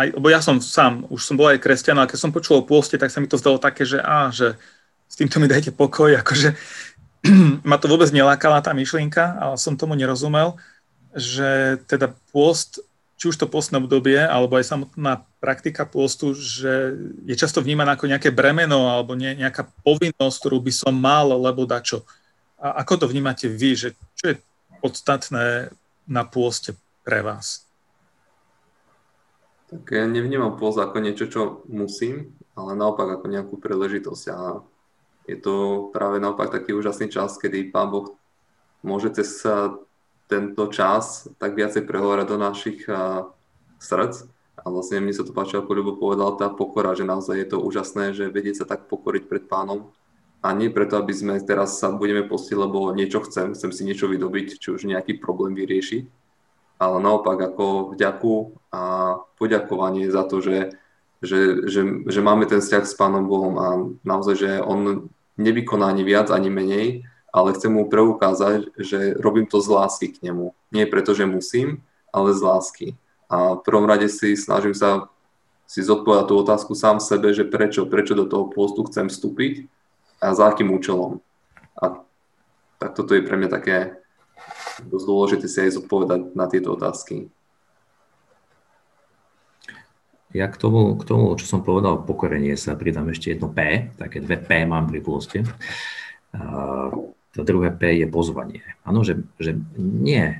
aj, 0.00 0.16
lebo 0.16 0.26
ja 0.30 0.40
som 0.40 0.62
sám, 0.62 1.04
už 1.10 1.20
som 1.20 1.36
bol 1.36 1.50
aj 1.50 1.60
kresťan, 1.60 1.98
a 1.98 2.08
keď 2.08 2.18
som 2.18 2.30
počul 2.32 2.62
o 2.62 2.66
pôste, 2.66 2.96
tak 2.96 3.10
sa 3.10 3.18
mi 3.18 3.28
to 3.28 3.36
zdalo 3.36 3.58
také, 3.58 3.82
že 3.84 3.98
á, 4.00 4.30
že 4.30 4.56
s 5.10 5.14
týmto 5.18 5.42
mi 5.42 5.50
dajte 5.50 5.74
pokoj, 5.74 6.14
akože 6.22 6.54
ma 7.68 7.76
to 7.76 7.90
vôbec 7.90 8.08
nelákala 8.14 8.62
tá 8.62 8.70
myšlienka, 8.70 9.36
ale 9.36 9.58
som 9.58 9.74
tomu 9.74 9.98
nerozumel, 9.98 10.56
že 11.12 11.82
teda 11.90 12.14
pôst, 12.30 12.78
či 13.20 13.28
už 13.28 13.36
to 13.36 13.50
postné 13.50 13.76
obdobie, 13.76 14.16
alebo 14.16 14.56
aj 14.56 14.70
samotná 14.72 15.26
praktika 15.42 15.84
pôstu, 15.84 16.32
že 16.32 16.96
je 17.26 17.34
často 17.36 17.60
vnímaná 17.60 17.98
ako 17.98 18.08
nejaké 18.08 18.32
bremeno 18.32 18.88
alebo 18.88 19.12
nie, 19.12 19.36
nejaká 19.36 19.68
povinnosť, 19.84 20.36
ktorú 20.40 20.62
by 20.64 20.72
som 20.72 20.94
mal, 20.96 21.28
lebo 21.28 21.68
dačo. 21.68 22.06
A 22.56 22.80
ako 22.80 23.04
to 23.04 23.06
vnímate 23.10 23.50
vy, 23.50 23.76
že 23.76 23.88
čo 24.16 24.32
je 24.32 24.34
podstatné 24.80 25.70
na 26.08 26.22
pôste 26.24 26.74
pre 27.04 27.20
vás? 27.20 27.68
Tak 29.70 29.86
ja 29.94 30.02
nevnímam 30.08 30.58
pôst 30.58 30.82
ako 30.82 30.98
niečo, 30.98 31.30
čo 31.30 31.62
musím, 31.70 32.34
ale 32.58 32.74
naopak 32.74 33.20
ako 33.20 33.26
nejakú 33.30 33.54
príležitosť. 33.62 34.24
A 34.34 34.58
je 35.30 35.38
to 35.38 35.86
práve 35.94 36.18
naopak 36.18 36.50
taký 36.50 36.74
úžasný 36.74 37.06
čas, 37.06 37.38
kedy 37.38 37.70
Pán 37.70 37.94
Boh 37.94 38.18
môže 38.82 39.14
cez 39.14 39.46
tento 40.26 40.64
čas 40.74 41.30
tak 41.38 41.54
viacej 41.54 41.86
prehovárať 41.86 42.26
do 42.26 42.38
našich 42.40 42.82
srdc. 43.78 44.26
A 44.60 44.66
vlastne 44.68 45.00
mne 45.00 45.14
sa 45.14 45.24
to 45.24 45.32
páči, 45.32 45.56
ako 45.56 45.72
Ľubo 45.72 45.92
povedal, 45.96 46.36
tá 46.36 46.50
pokora, 46.52 46.92
že 46.92 47.06
naozaj 47.06 47.36
je 47.38 47.48
to 47.48 47.62
úžasné, 47.62 48.12
že 48.12 48.28
vedieť 48.28 48.60
sa 48.60 48.66
tak 48.68 48.90
pokoriť 48.90 49.24
pred 49.30 49.46
pánom 49.46 49.88
a 50.40 50.56
nie 50.56 50.72
preto, 50.72 50.96
aby 50.96 51.12
sme 51.12 51.36
teraz 51.44 51.76
sa 51.76 51.92
budeme 51.92 52.24
postiť, 52.24 52.56
lebo 52.56 52.96
niečo 52.96 53.20
chcem, 53.28 53.52
chcem 53.52 53.70
si 53.76 53.82
niečo 53.84 54.08
vydobiť, 54.08 54.56
či 54.56 54.68
už 54.72 54.88
nejaký 54.88 55.20
problém 55.20 55.52
vyriešiť, 55.52 56.08
ale 56.80 56.96
naopak 56.96 57.36
ako 57.52 57.92
vďaku 57.92 58.34
a 58.72 58.82
poďakovanie 59.36 60.08
za 60.08 60.24
to, 60.24 60.40
že, 60.40 60.72
že, 61.20 61.68
že, 61.68 61.80
že 62.08 62.20
máme 62.24 62.48
ten 62.48 62.64
vzťah 62.64 62.84
s 62.88 62.96
Pánom 62.96 63.28
Bohom 63.28 63.54
a 63.60 63.68
naozaj, 64.00 64.34
že 64.40 64.50
On 64.64 65.12
nevykoná 65.36 65.92
ani 65.92 66.08
viac, 66.08 66.32
ani 66.32 66.48
menej, 66.48 67.04
ale 67.30 67.52
chcem 67.52 67.76
mu 67.76 67.86
preukázať, 67.92 68.72
že 68.80 69.20
robím 69.20 69.44
to 69.44 69.60
z 69.60 69.68
lásky 69.68 70.06
k 70.08 70.32
nemu. 70.32 70.56
Nie 70.72 70.88
preto, 70.88 71.12
že 71.12 71.28
musím, 71.28 71.84
ale 72.10 72.32
z 72.32 72.40
lásky. 72.40 72.86
A 73.28 73.60
v 73.60 73.62
prvom 73.62 73.86
rade 73.86 74.08
si 74.08 74.34
snažím 74.34 74.74
sa 74.74 75.06
si 75.70 75.86
zodpovedať 75.86 76.26
tú 76.26 76.34
otázku 76.42 76.72
sám 76.74 76.98
sebe, 76.98 77.30
že 77.30 77.46
prečo, 77.46 77.86
prečo 77.86 78.18
do 78.18 78.26
toho 78.26 78.50
postu 78.50 78.82
chcem 78.90 79.06
vstúpiť 79.06 79.70
a 80.20 80.36
za 80.36 80.52
akým 80.52 80.68
účelom. 80.70 81.24
A 81.80 82.04
tak 82.76 82.92
toto 82.92 83.16
je 83.16 83.24
pre 83.24 83.40
mňa 83.40 83.50
také 83.50 84.00
dosť 84.84 85.04
dôležité 85.04 85.46
si 85.48 85.58
aj 85.64 85.80
zodpovedať 85.80 86.20
na 86.36 86.46
tieto 86.48 86.76
otázky. 86.76 87.28
Ja 90.30 90.46
k 90.46 90.56
tomu, 90.56 90.94
k 90.94 91.02
tomu, 91.02 91.34
čo 91.34 91.42
som 91.42 91.60
povedal, 91.66 92.06
pokorenie 92.06 92.54
sa 92.54 92.78
pridám 92.78 93.10
ešte 93.10 93.34
jedno 93.34 93.50
P, 93.50 93.90
také 93.98 94.22
dve 94.22 94.38
P 94.38 94.62
mám 94.62 94.86
pri 94.86 95.02
pôste. 95.02 95.42
To 97.30 97.40
druhé 97.42 97.74
P 97.74 97.98
je 97.98 98.06
pozvanie. 98.06 98.62
Áno, 98.86 99.06
že, 99.06 99.22
že 99.38 99.54
nie 99.78 100.22
e, 100.22 100.38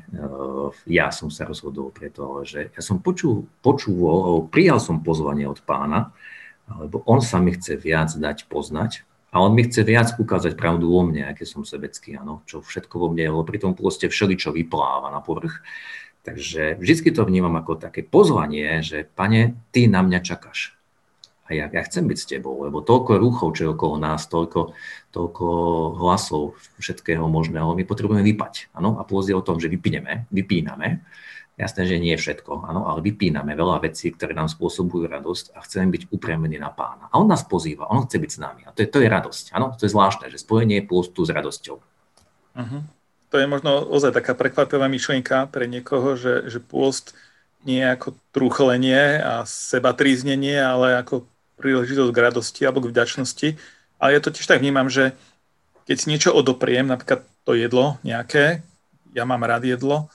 ja 0.91 1.15
som 1.15 1.31
sa 1.31 1.47
rozhodol 1.47 1.95
preto, 1.95 2.43
že 2.43 2.75
ja 2.75 2.83
som 2.83 2.99
počul, 2.99 3.47
počúval, 3.63 4.51
prijal 4.51 4.83
som 4.83 4.99
pozvanie 4.99 5.47
od 5.47 5.63
pána, 5.63 6.11
lebo 6.67 7.07
on 7.07 7.23
sa 7.23 7.39
mi 7.39 7.55
chce 7.55 7.79
viac 7.79 8.11
dať 8.11 8.51
poznať 8.51 9.07
A 9.31 9.39
on 9.39 9.55
mi 9.55 9.63
chce 9.63 9.87
viac 9.87 10.19
ukázať 10.19 10.59
pravdu 10.59 10.91
o 10.91 11.03
mne, 11.07 11.31
aké 11.31 11.47
som 11.47 11.63
sebecký, 11.63 12.19
áno, 12.19 12.43
čo 12.51 12.59
všetko 12.59 12.95
vo 12.99 13.09
mne 13.15 13.23
je, 13.23 13.31
lebo 13.31 13.47
pri 13.47 13.63
tom 13.63 13.79
proste 13.79 14.11
všeličo 14.11 14.51
vypláva 14.51 15.15
na 15.15 15.23
povrch. 15.23 15.63
Takže 16.27 16.77
vždy 16.77 17.15
to 17.15 17.23
vnímam 17.25 17.55
ako 17.57 17.79
také 17.81 18.03
pozvanie, 18.03 18.83
že 18.83 19.07
pane, 19.07 19.57
ty 19.71 19.87
na 19.87 20.03
mňa 20.03 20.21
čakáš. 20.21 20.75
A 21.51 21.55
ja, 21.59 21.67
ja 21.67 21.83
chcem 21.83 22.07
byť 22.07 22.19
s 22.19 22.31
tebou, 22.31 22.63
lebo 22.63 22.79
toľko 22.79 23.19
rúchov, 23.19 23.59
čo 23.59 23.63
je 23.67 23.73
okolo 23.75 23.99
nás, 23.99 24.31
toľko, 24.31 24.71
toľko 25.11 25.47
hlasov 25.99 26.55
všetkého 26.79 27.27
možného, 27.27 27.75
my 27.75 27.83
potrebujeme 27.83 28.23
vypať. 28.23 28.71
Áno? 28.71 28.99
A 28.99 29.07
pôzde 29.07 29.35
o 29.35 29.43
tom, 29.43 29.59
že 29.59 29.67
vypíneme, 29.67 30.31
vypíname. 30.31 31.03
Jasné, 31.61 31.85
že 31.85 32.01
nie 32.01 32.17
všetko, 32.17 32.65
áno, 32.65 32.89
ale 32.89 33.05
vypíname 33.05 33.53
veľa 33.53 33.85
vecí, 33.85 34.09
ktoré 34.17 34.33
nám 34.33 34.49
spôsobujú 34.49 35.13
radosť 35.13 35.53
a 35.53 35.61
chceme 35.61 35.93
byť 35.93 36.09
upremení 36.09 36.57
na 36.57 36.73
pána. 36.73 37.13
A 37.13 37.21
on 37.21 37.29
nás 37.29 37.45
pozýva, 37.45 37.85
on 37.93 38.09
chce 38.09 38.17
byť 38.17 38.31
s 38.33 38.39
nami. 38.41 38.65
A 38.65 38.73
to 38.73 38.81
je, 38.81 38.89
to 38.89 39.05
je 39.05 39.09
radosť, 39.13 39.53
áno, 39.53 39.77
to 39.77 39.85
je 39.85 39.93
zvláštne, 39.93 40.33
že 40.33 40.41
spojenie 40.41 40.81
pôstu 40.81 41.21
s 41.21 41.29
radosťou. 41.29 41.77
Uh-huh. 42.57 42.81
To 43.31 43.37
je 43.37 43.45
možno 43.45 43.85
ozaj 43.93 44.17
taká 44.17 44.33
prekvapivá 44.33 44.89
myšlienka 44.89 45.53
pre 45.53 45.69
niekoho, 45.69 46.17
že, 46.17 46.49
že 46.49 46.65
pôst 46.65 47.13
nie 47.69 47.85
je 47.85 47.93
ako 47.93 48.17
trúchlenie 48.33 49.21
a 49.21 49.45
seba 49.45 49.93
tríznenie, 49.93 50.57
ale 50.57 50.97
ako 50.97 51.29
príležitosť 51.61 52.09
k 52.09 52.23
radosti 52.25 52.61
alebo 52.65 52.81
k 52.81 52.89
vďačnosti. 52.89 53.49
Ale 54.01 54.17
ja 54.17 54.21
to 54.25 54.33
tiež 54.33 54.49
tak 54.49 54.65
vnímam, 54.65 54.89
že 54.89 55.13
keď 55.85 55.97
si 56.01 56.09
niečo 56.09 56.33
odopriem, 56.33 56.89
napríklad 56.89 57.21
to 57.45 57.53
jedlo 57.53 58.01
nejaké, 58.01 58.65
ja 59.13 59.29
mám 59.29 59.45
rád 59.45 59.69
jedlo, 59.69 60.09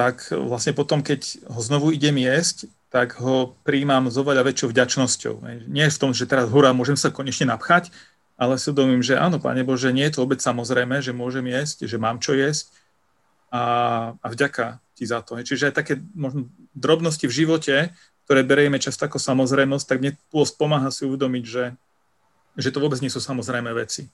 tak 0.00 0.32
vlastne 0.32 0.72
potom, 0.72 1.04
keď 1.04 1.44
ho 1.44 1.60
znovu 1.60 1.92
idem 1.92 2.16
jesť, 2.16 2.72
tak 2.88 3.20
ho 3.20 3.52
príjmam 3.68 4.08
s 4.08 4.16
oveľa 4.16 4.48
väčšou 4.48 4.72
vďačnosťou. 4.72 5.34
Nie 5.68 5.92
v 5.92 6.00
tom, 6.00 6.16
že 6.16 6.24
teraz 6.24 6.48
hurá, 6.48 6.72
môžem 6.72 6.96
sa 6.96 7.12
konečne 7.12 7.52
napchať, 7.52 7.92
ale 8.40 8.56
si 8.56 8.72
uvedomím, 8.72 9.04
že 9.04 9.20
áno, 9.20 9.36
Pane 9.36 9.60
Bože, 9.60 9.92
nie 9.92 10.08
je 10.08 10.16
to 10.16 10.24
vôbec 10.24 10.40
samozrejme, 10.40 11.04
že 11.04 11.12
môžem 11.12 11.44
jesť, 11.52 11.84
že 11.84 12.00
mám 12.00 12.16
čo 12.16 12.32
jesť 12.32 12.72
a, 13.52 13.62
a 14.16 14.26
vďaka 14.32 14.80
Ti 14.96 15.04
za 15.04 15.20
to. 15.20 15.36
Čiže 15.36 15.68
aj 15.68 15.74
také 15.76 16.00
možno 16.16 16.48
drobnosti 16.72 17.28
v 17.28 17.36
živote, 17.44 17.92
ktoré 18.24 18.40
berieme 18.40 18.80
často 18.80 19.04
ako 19.04 19.20
samozrejmosť, 19.20 19.84
tak 19.84 20.00
mne 20.00 20.16
pôst 20.32 20.56
pomáha 20.56 20.88
si 20.88 21.04
uvedomiť, 21.04 21.44
že, 21.44 21.76
že 22.56 22.72
to 22.72 22.80
vôbec 22.80 22.96
nie 23.04 23.12
sú 23.12 23.20
samozrejme 23.20 23.68
veci. 23.76 24.08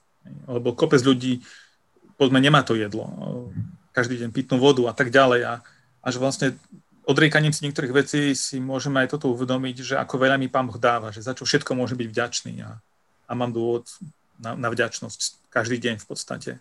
Lebo 0.51 0.75
kopec 0.75 0.99
ľudí, 0.99 1.39
poďme, 2.19 2.43
nemá 2.43 2.59
to 2.67 2.75
jedlo 2.75 3.07
každý 3.97 4.21
deň 4.21 4.29
pitnú 4.29 4.61
vodu 4.61 4.85
a 4.85 4.93
tak 4.93 5.09
ďalej. 5.09 5.41
A, 5.49 5.53
a 6.07 6.11
že 6.11 6.23
vlastne 6.23 6.55
odriekaním 7.03 7.51
si 7.51 7.67
niektorých 7.67 7.91
vecí 7.91 8.31
si 8.31 8.63
môžeme 8.63 9.03
aj 9.03 9.19
toto 9.19 9.27
uvedomiť, 9.35 9.75
že 9.83 9.95
ako 9.99 10.23
veľa 10.23 10.39
mi 10.39 10.47
Pán 10.47 10.71
Boh 10.71 10.79
dáva, 10.79 11.11
že 11.11 11.19
za 11.19 11.35
čo 11.35 11.43
všetko 11.43 11.75
môže 11.75 11.99
byť 11.99 12.07
vďačný 12.07 12.53
a, 12.63 12.79
a 13.27 13.31
mám 13.35 13.51
dôvod 13.51 13.91
na, 14.39 14.55
na 14.55 14.71
vďačnosť 14.71 15.51
každý 15.51 15.83
deň 15.83 15.99
v 15.99 16.07
podstate. 16.07 16.51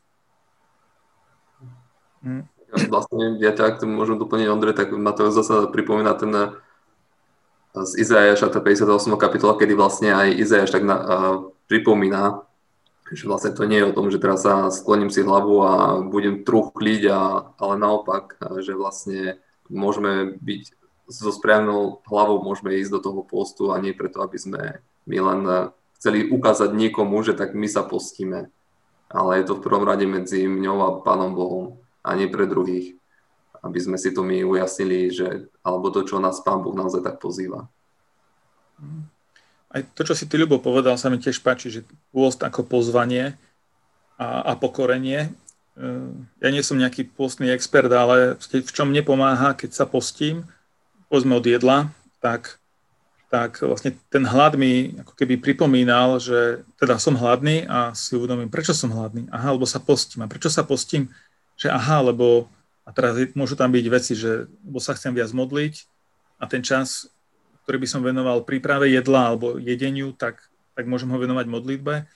Hm. 2.27 2.43
Vlastne, 2.91 3.39
ja 3.39 3.55
ťa, 3.55 3.63
ak 3.71 3.77
to 3.79 3.87
môžem 3.87 4.19
doplniť, 4.19 4.51
Ondrej, 4.51 4.75
tak 4.75 4.91
ma 4.91 5.15
to 5.15 5.31
zase 5.31 5.71
pripomína 5.71 6.19
ten 6.19 6.35
eh, 6.35 6.51
z 7.79 8.03
Izajaša, 8.03 8.51
tá 8.51 8.59
58. 8.59 9.15
kapitola, 9.15 9.55
kedy 9.55 9.79
vlastne 9.79 10.11
aj 10.11 10.35
Izajaš 10.35 10.75
tak 10.75 10.83
na, 10.83 10.97
uh, 10.97 11.37
pripomína 11.71 12.46
že 13.13 13.31
vlastne 13.31 13.55
to 13.55 13.63
nie 13.69 13.79
je 13.79 13.89
o 13.91 13.97
tom, 13.97 14.11
že 14.11 14.19
teraz 14.19 14.43
sa 14.43 14.67
skloním 14.75 15.15
si 15.15 15.23
hlavu 15.23 15.63
a 15.63 15.73
budem 16.03 16.43
truchliť, 16.43 17.03
a, 17.07 17.21
ale 17.55 17.75
naopak, 17.79 18.35
že 18.59 18.75
vlastne 18.75 19.39
môžeme 19.71 20.35
byť 20.43 20.63
so 21.07 21.31
správnou 21.31 22.03
hlavou, 22.03 22.43
môžeme 22.43 22.75
ísť 22.75 22.99
do 22.99 23.01
toho 23.03 23.21
postu 23.23 23.71
a 23.71 23.79
nie 23.79 23.95
preto, 23.95 24.19
aby 24.27 24.39
sme 24.39 24.83
my 25.07 25.19
len 25.23 25.41
chceli 26.03 26.27
ukázať 26.27 26.75
niekomu, 26.75 27.23
že 27.23 27.39
tak 27.39 27.55
my 27.55 27.71
sa 27.71 27.87
postíme. 27.87 28.51
Ale 29.07 29.39
je 29.39 29.55
to 29.55 29.55
v 29.55 29.65
prvom 29.65 29.87
rade 29.87 30.03
medzi 30.03 30.51
mňou 30.51 30.79
a 30.83 30.89
Pánom 31.07 31.31
Bohom 31.31 31.79
a 32.03 32.19
nie 32.19 32.27
pre 32.27 32.51
druhých. 32.51 32.99
Aby 33.63 33.79
sme 33.79 33.97
si 34.03 34.11
to 34.11 34.27
my 34.27 34.43
ujasnili, 34.43 35.15
že, 35.15 35.47
alebo 35.63 35.95
to, 35.95 36.03
čo 36.03 36.19
nás 36.19 36.43
Pán 36.43 36.67
Boh 36.67 36.75
naozaj 36.75 37.07
tak 37.07 37.23
pozýva. 37.23 37.71
Mm 38.83 39.16
aj 39.71 39.83
to, 39.93 40.03
čo 40.07 40.15
si 40.15 40.25
ty, 40.31 40.39
Ľubo, 40.39 40.63
povedal, 40.63 40.95
sa 40.97 41.11
mi 41.11 41.19
tiež 41.19 41.43
páči, 41.43 41.69
že 41.69 41.81
pôst 42.15 42.41
ako 42.41 42.65
pozvanie 42.67 43.35
a, 44.17 44.51
a 44.51 44.53
pokorenie. 44.55 45.29
E, 45.29 45.31
ja 46.41 46.49
nie 46.49 46.63
som 46.63 46.79
nejaký 46.79 47.11
pôstny 47.13 47.51
expert, 47.51 47.91
ale 47.91 48.39
v 48.41 48.73
čom 48.73 48.89
mne 48.89 49.03
pomáha, 49.03 49.53
keď 49.59 49.71
sa 49.75 49.85
postím, 49.85 50.47
povedzme 51.11 51.37
od 51.37 51.47
jedla, 51.47 51.91
tak, 52.23 52.63
tak 53.29 53.59
vlastne 53.61 53.99
ten 54.09 54.23
hlad 54.23 54.55
mi 54.55 54.97
ako 55.03 55.13
keby 55.19 55.43
pripomínal, 55.43 56.23
že 56.23 56.63
teda 56.79 56.97
som 56.97 57.19
hladný 57.19 57.67
a 57.67 57.93
si 57.93 58.15
uvedomím, 58.15 58.49
prečo 58.49 58.73
som 58.73 58.95
hladný. 58.95 59.27
Aha, 59.35 59.55
lebo 59.55 59.67
sa 59.67 59.83
postím. 59.83 60.25
A 60.25 60.31
prečo 60.31 60.49
sa 60.49 60.63
postím? 60.63 61.11
Že 61.59 61.75
aha, 61.75 62.11
lebo 62.15 62.49
a 62.87 62.95
teraz 62.95 63.19
môžu 63.35 63.59
tam 63.59 63.75
byť 63.75 63.87
veci, 63.91 64.15
že 64.15 64.47
lebo 64.63 64.79
sa 64.79 64.95
chcem 64.95 65.11
viac 65.11 65.35
modliť 65.35 65.91
a 66.39 66.47
ten 66.47 66.63
čas 66.63 67.11
ktorý 67.67 67.83
by 67.83 67.89
som 67.91 68.07
venoval 68.07 68.47
príprave 68.47 68.95
jedla 68.95 69.35
alebo 69.35 69.59
jedeniu, 69.59 70.15
tak, 70.15 70.39
tak 70.79 70.87
môžem 70.87 71.11
ho 71.11 71.19
venovať 71.19 71.51
modlitbe. 71.51 72.07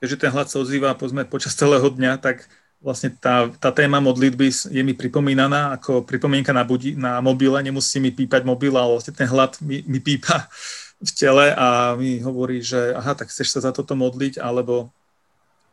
Keďže 0.00 0.16
ten 0.16 0.32
hlad 0.32 0.48
sa 0.48 0.56
ozýva 0.56 0.96
povedzme, 0.96 1.28
počas 1.28 1.52
celého 1.52 1.84
dňa, 1.84 2.16
tak 2.16 2.48
vlastne 2.80 3.12
tá, 3.12 3.52
tá 3.60 3.68
téma 3.76 4.00
modlitby 4.00 4.72
je 4.72 4.80
mi 4.80 4.96
pripomínaná 4.96 5.76
ako 5.76 6.00
pripomienka 6.00 6.56
na, 6.56 6.64
budi, 6.64 6.96
na 6.96 7.20
mobile, 7.20 7.60
nemusí 7.60 8.00
mi 8.00 8.08
pípať 8.08 8.48
mobil, 8.48 8.72
ale 8.72 8.96
vlastne 8.96 9.12
ten 9.12 9.28
hlad 9.28 9.60
mi, 9.60 9.84
mi 9.84 10.00
pípa 10.00 10.48
v 10.96 11.10
tele 11.12 11.52
a 11.52 11.92
mi 11.92 12.16
hovorí, 12.24 12.64
že 12.64 12.96
aha, 12.96 13.12
tak 13.12 13.28
chceš 13.28 13.52
sa 13.52 13.68
za 13.68 13.72
toto 13.76 13.92
modliť, 13.92 14.40
alebo 14.40 14.88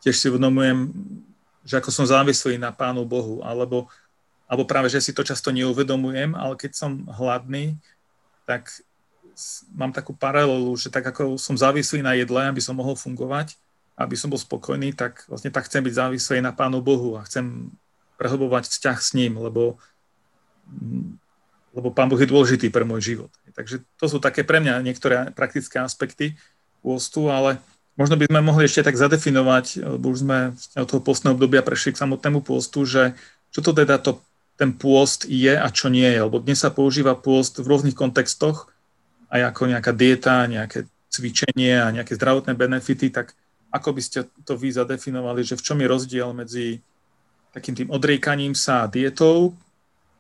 tiež 0.04 0.20
si 0.20 0.28
uvedomujem, 0.28 0.92
že 1.64 1.80
ako 1.80 1.96
som 1.96 2.04
závislý 2.04 2.60
na 2.60 2.76
Pánu 2.76 3.08
Bohu, 3.08 3.40
alebo, 3.40 3.88
alebo 4.52 4.68
práve, 4.68 4.92
že 4.92 5.00
si 5.00 5.16
to 5.16 5.24
často 5.24 5.48
neuvedomujem, 5.56 6.36
ale 6.36 6.60
keď 6.60 6.76
som 6.76 7.08
hladný, 7.08 7.80
tak 8.44 8.68
mám 9.74 9.92
takú 9.92 10.14
paralelu, 10.14 10.74
že 10.78 10.94
tak 10.94 11.06
ako 11.06 11.38
som 11.42 11.58
závislý 11.58 12.06
na 12.06 12.14
jedle, 12.14 12.42
aby 12.46 12.62
som 12.62 12.78
mohol 12.78 12.94
fungovať, 12.94 13.58
aby 13.98 14.16
som 14.18 14.30
bol 14.30 14.42
spokojný, 14.42 14.94
tak 14.94 15.26
vlastne 15.30 15.54
tak 15.54 15.70
chcem 15.70 15.86
byť 15.86 15.94
závislý 15.94 16.42
na 16.42 16.54
Pánu 16.54 16.82
Bohu 16.82 17.18
a 17.18 17.26
chcem 17.26 17.70
prehlbovať 18.18 18.70
vzťah 18.70 18.98
s 18.98 19.10
ním, 19.14 19.38
lebo, 19.38 19.78
lebo 21.74 21.94
Pán 21.94 22.10
Boh 22.10 22.18
je 22.18 22.30
dôležitý 22.30 22.74
pre 22.74 22.86
môj 22.86 23.14
život. 23.14 23.32
Takže 23.54 23.86
to 24.02 24.06
sú 24.10 24.18
také 24.18 24.42
pre 24.42 24.58
mňa 24.58 24.82
niektoré 24.82 25.30
praktické 25.38 25.78
aspekty 25.78 26.34
pôstu, 26.82 27.30
ale 27.30 27.62
možno 27.94 28.18
by 28.18 28.26
sme 28.26 28.42
mohli 28.42 28.66
ešte 28.66 28.82
tak 28.82 28.98
zadefinovať, 28.98 29.86
lebo 29.98 30.10
už 30.10 30.26
sme 30.26 30.58
od 30.74 30.88
toho 30.90 31.02
postného 31.06 31.38
obdobia 31.38 31.62
prešli 31.62 31.94
k 31.94 32.02
samotnému 32.02 32.42
pôstu, 32.42 32.86
že 32.90 33.14
čo 33.54 33.62
to 33.62 33.78
teda 33.78 34.02
to, 34.02 34.18
ten 34.58 34.74
pôst 34.74 35.30
je 35.30 35.54
a 35.54 35.70
čo 35.70 35.94
nie 35.94 36.10
je, 36.10 36.20
lebo 36.26 36.42
dnes 36.42 36.58
sa 36.58 36.74
používa 36.74 37.14
pôst 37.14 37.62
v 37.62 37.70
rôznych 37.70 37.94
kontextoch, 37.94 38.73
aj 39.34 39.42
ako 39.50 39.62
nejaká 39.74 39.92
dieta, 39.98 40.46
nejaké 40.46 40.86
cvičenie 41.10 41.74
a 41.82 41.90
nejaké 41.90 42.14
zdravotné 42.14 42.54
benefity, 42.54 43.10
tak 43.10 43.34
ako 43.74 43.98
by 43.98 44.02
ste 44.06 44.30
to 44.46 44.54
vy 44.54 44.70
zadefinovali, 44.70 45.42
že 45.42 45.58
v 45.58 45.66
čom 45.66 45.82
je 45.82 45.90
rozdiel 45.90 46.30
medzi 46.38 46.86
takým 47.50 47.74
tým 47.74 47.90
odriekaním 47.90 48.54
sa 48.54 48.86
dietou, 48.86 49.58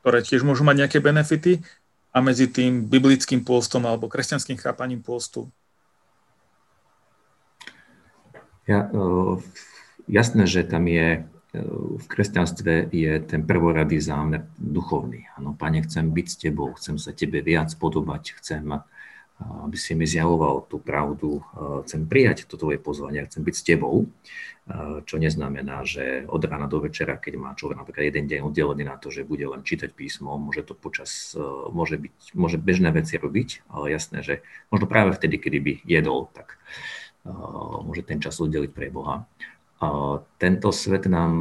ktoré 0.02 0.26
tiež 0.26 0.42
môžu 0.42 0.66
mať 0.66 0.86
nejaké 0.86 0.98
benefity, 0.98 1.62
a 2.14 2.22
medzi 2.22 2.46
tým 2.46 2.86
biblickým 2.86 3.42
pôstom 3.42 3.90
alebo 3.90 4.06
kresťanským 4.06 4.62
chápaním 4.62 5.02
pôstu? 5.02 5.50
Ja, 8.70 8.88
jasné, 10.06 10.46
že 10.46 10.62
tam 10.64 10.86
je 10.86 11.26
v 11.98 12.06
kresťanstve 12.10 12.90
je 12.90 13.14
ten 13.30 13.46
prvoradý 13.46 14.02
zámer 14.02 14.50
duchovný. 14.58 15.30
Áno, 15.38 15.54
Pane, 15.54 15.86
chcem 15.86 16.10
byť 16.10 16.28
s 16.30 16.38
Tebou, 16.42 16.74
chcem 16.78 16.98
sa 16.98 17.14
Tebe 17.14 17.46
viac 17.46 17.70
podobať, 17.78 18.42
chcem 18.42 18.66
aby 19.40 19.78
si 19.80 19.98
mi 19.98 20.06
zjavoval 20.06 20.70
tú 20.70 20.78
pravdu. 20.78 21.42
Chcem 21.84 22.06
prijať 22.06 22.46
to 22.46 22.56
tvoje 22.56 22.78
pozvanie, 22.78 23.26
chcem 23.26 23.42
byť 23.42 23.56
s 23.56 23.66
tebou, 23.66 24.06
čo 25.04 25.16
neznamená, 25.20 25.84
že 25.84 26.24
od 26.32 26.40
rána 26.48 26.72
do 26.72 26.80
večera, 26.80 27.20
keď 27.20 27.34
má 27.36 27.52
človek 27.52 27.84
napríklad 27.84 28.08
jeden 28.08 28.32
deň 28.32 28.40
oddelený 28.48 28.88
na 28.88 28.96
to, 28.96 29.12
že 29.12 29.28
bude 29.28 29.44
len 29.44 29.60
čítať 29.60 29.92
písmo, 29.92 30.40
môže 30.40 30.64
to 30.64 30.72
počas, 30.72 31.36
môže, 31.74 32.00
byť, 32.00 32.32
môže 32.32 32.56
bežné 32.56 32.96
veci 32.96 33.20
robiť, 33.20 33.68
ale 33.68 33.92
jasné, 33.92 34.24
že 34.24 34.40
možno 34.72 34.88
práve 34.88 35.12
vtedy, 35.20 35.36
kedy 35.36 35.58
by 35.60 35.74
jedol, 35.84 36.32
tak 36.32 36.56
môže 37.84 38.08
ten 38.08 38.24
čas 38.24 38.40
oddeliť 38.40 38.72
pre 38.72 38.88
Boha. 38.88 39.28
Tento 40.38 40.70
svet 40.76 41.08
nám 41.08 41.32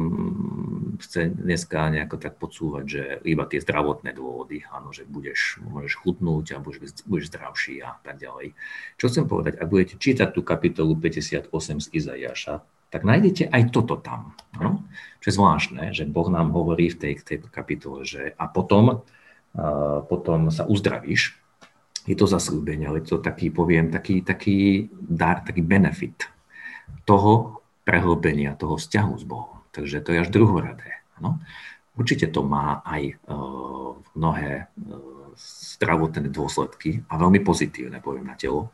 chce 0.97 1.29
dneska 1.29 1.89
nejako 1.89 2.17
tak 2.17 2.39
podsúvať, 2.39 2.83
že 2.87 3.03
iba 3.27 3.43
tie 3.45 3.59
zdravotné 3.59 4.15
dôvody, 4.15 4.63
áno, 4.71 4.95
že 4.95 5.03
budeš, 5.03 5.59
môžeš 5.65 5.99
chutnúť 5.99 6.55
a 6.55 6.63
budeš, 6.63 7.03
budeš 7.03 7.29
zdravší 7.29 7.83
a 7.83 7.99
tak 7.99 8.17
ďalej. 8.21 8.55
Čo 8.95 9.05
chcem 9.11 9.25
povedať, 9.27 9.59
ak 9.59 9.67
budete 9.67 9.95
čítať 9.99 10.29
tú 10.31 10.41
kapitolu 10.41 10.95
58 10.97 11.49
z 11.83 11.87
Izajaša, 11.91 12.55
tak 12.93 13.01
nájdete 13.09 13.49
aj 13.49 13.73
toto 13.73 13.97
tam. 13.97 14.37
No? 14.61 14.85
Čo 15.17 15.33
je 15.33 15.37
zvláštne, 15.41 15.83
že 15.97 16.05
Boh 16.05 16.29
nám 16.29 16.53
hovorí 16.53 16.93
v 16.93 16.97
tej, 17.01 17.13
tej 17.25 17.37
kapitole, 17.49 18.05
že 18.05 18.37
a 18.37 18.45
potom, 18.45 19.01
uh, 19.01 19.99
potom 20.05 20.53
sa 20.53 20.69
uzdravíš. 20.69 21.33
Je 22.05 22.13
to 22.13 22.29
zaslúbenie, 22.29 22.85
ale 22.85 23.01
to 23.01 23.17
taký, 23.17 23.49
poviem, 23.49 23.89
taký, 23.89 24.21
taký 24.21 24.91
dar, 24.93 25.41
taký 25.41 25.63
benefit 25.63 26.29
toho 27.07 27.62
prehlbenia, 27.83 28.55
toho 28.55 28.79
vzťahu 28.79 29.13
s 29.19 29.25
Bohom. 29.27 29.59
Takže 29.75 30.03
to 30.03 30.15
je 30.15 30.21
až 30.23 30.29
druhoradé. 30.31 31.03
No? 31.19 31.39
Určite 31.93 32.31
to 32.31 32.41
má 32.41 32.81
aj 32.87 33.19
uh, 33.29 34.01
mnohé 34.17 34.65
uh, 34.65 35.13
zdravotné 35.77 36.29
dôsledky 36.29 37.05
a 37.09 37.17
veľmi 37.17 37.41
pozitívne, 37.41 38.01
poviem 38.01 38.29
na 38.29 38.37
telo. 38.37 38.73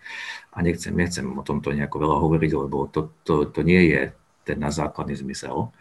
A 0.55 0.63
nechcem, 0.63 0.91
nechcem 0.95 1.25
o 1.27 1.43
tomto 1.43 1.71
nejako 1.71 1.97
veľa 1.99 2.17
hovoriť, 2.19 2.51
lebo 2.55 2.87
to, 2.91 3.11
to, 3.23 3.47
to 3.47 3.59
nie 3.63 3.91
je 3.91 4.01
ten 4.43 4.59
na 4.59 4.71
základný 4.71 5.15
zmysel. 5.19 5.71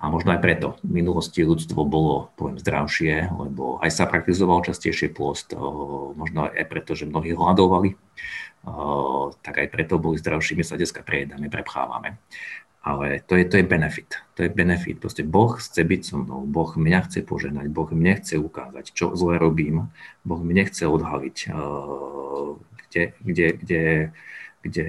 A 0.00 0.08
možno 0.08 0.32
aj 0.32 0.40
preto 0.40 0.80
v 0.80 1.04
minulosti 1.04 1.44
ľudstvo 1.44 1.84
bolo, 1.84 2.32
poviem, 2.32 2.56
zdravšie, 2.56 3.36
lebo 3.36 3.76
aj 3.84 3.90
sa 3.92 4.08
praktizoval 4.08 4.64
častejšie 4.64 5.12
pôst, 5.12 5.52
možno 6.16 6.48
aj 6.48 6.64
preto, 6.72 6.96
že 6.96 7.04
mnohí 7.04 7.36
hľadovali, 7.36 8.00
tak 9.44 9.54
aj 9.60 9.68
preto 9.68 10.00
boli 10.00 10.16
zdravší, 10.16 10.56
my 10.56 10.64
sa 10.64 10.80
dneska 10.80 11.04
prejedáme, 11.04 11.52
prepchávame 11.52 12.16
ale 12.80 13.20
to 13.28 13.36
je, 13.36 13.44
to 13.44 13.56
je 13.60 13.64
benefit. 13.64 14.16
To 14.34 14.42
je 14.42 14.48
benefit. 14.48 14.96
Proste 14.96 15.20
Boh 15.20 15.52
chce 15.52 15.84
byť 15.84 16.00
so 16.00 16.16
mnou, 16.16 16.48
Boh 16.48 16.72
mňa 16.72 17.00
chce 17.04 17.20
poženať, 17.20 17.68
Boh 17.68 17.92
mne 17.92 18.16
chce 18.16 18.40
ukázať, 18.40 18.96
čo 18.96 19.12
zle 19.12 19.36
robím, 19.36 19.92
Boh 20.24 20.40
mne 20.40 20.64
chce 20.64 20.88
odhaliť, 20.88 21.36
eh, 21.48 21.54
kde, 22.88 23.02
kde, 23.20 23.46
kde, 23.60 23.84
kde 24.64 24.84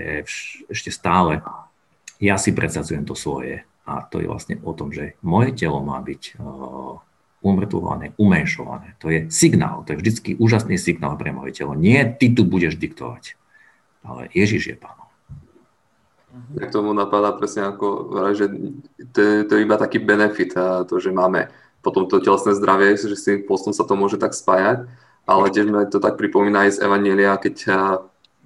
ešte 0.72 0.92
stále 0.92 1.44
ja 2.24 2.40
si 2.40 2.56
predsadzujem 2.56 3.04
to 3.04 3.16
svoje. 3.18 3.68
A 3.84 4.08
to 4.08 4.24
je 4.24 4.30
vlastne 4.30 4.56
o 4.64 4.72
tom, 4.72 4.96
že 4.96 5.20
moje 5.20 5.52
telo 5.52 5.84
má 5.84 6.00
byť 6.00 6.24
eh, 6.32 6.42
umrtvované, 7.44 8.16
umenšované. 8.16 8.96
To 9.04 9.12
je 9.12 9.28
signál, 9.28 9.84
to 9.84 9.92
je 9.94 10.00
vždycky 10.00 10.30
úžasný 10.40 10.80
signál 10.80 11.20
pre 11.20 11.36
moje 11.36 11.60
telo. 11.60 11.76
Nie 11.76 12.08
ty 12.08 12.32
tu 12.32 12.48
budeš 12.48 12.80
diktovať, 12.80 13.36
ale 14.08 14.32
Ježiš 14.32 14.64
je 14.72 14.78
Pán. 14.80 15.01
K 16.32 16.72
tomu 16.72 16.96
napadá 16.96 17.36
presne 17.36 17.68
ako, 17.68 17.88
že 18.32 18.48
to 19.12 19.20
je, 19.20 19.34
to 19.44 19.52
je 19.56 19.62
iba 19.68 19.76
taký 19.76 20.00
benefit, 20.00 20.56
a 20.56 20.88
to, 20.88 21.00
že 21.00 21.12
máme 21.12 21.52
potom 21.84 22.08
to 22.08 22.24
telesné 22.24 22.56
zdravie, 22.56 22.96
že 22.96 23.18
s 23.18 23.28
tým 23.28 23.44
postom 23.44 23.76
sa 23.76 23.84
to 23.84 24.00
môže 24.00 24.16
tak 24.16 24.32
spájať, 24.32 24.88
ale 25.28 25.52
tiež 25.52 25.66
mi 25.68 25.84
to 25.90 26.00
tak 26.00 26.16
pripomína 26.16 26.68
aj 26.68 26.80
z 26.80 26.82
Evanielia, 26.88 27.36
keď 27.36 27.56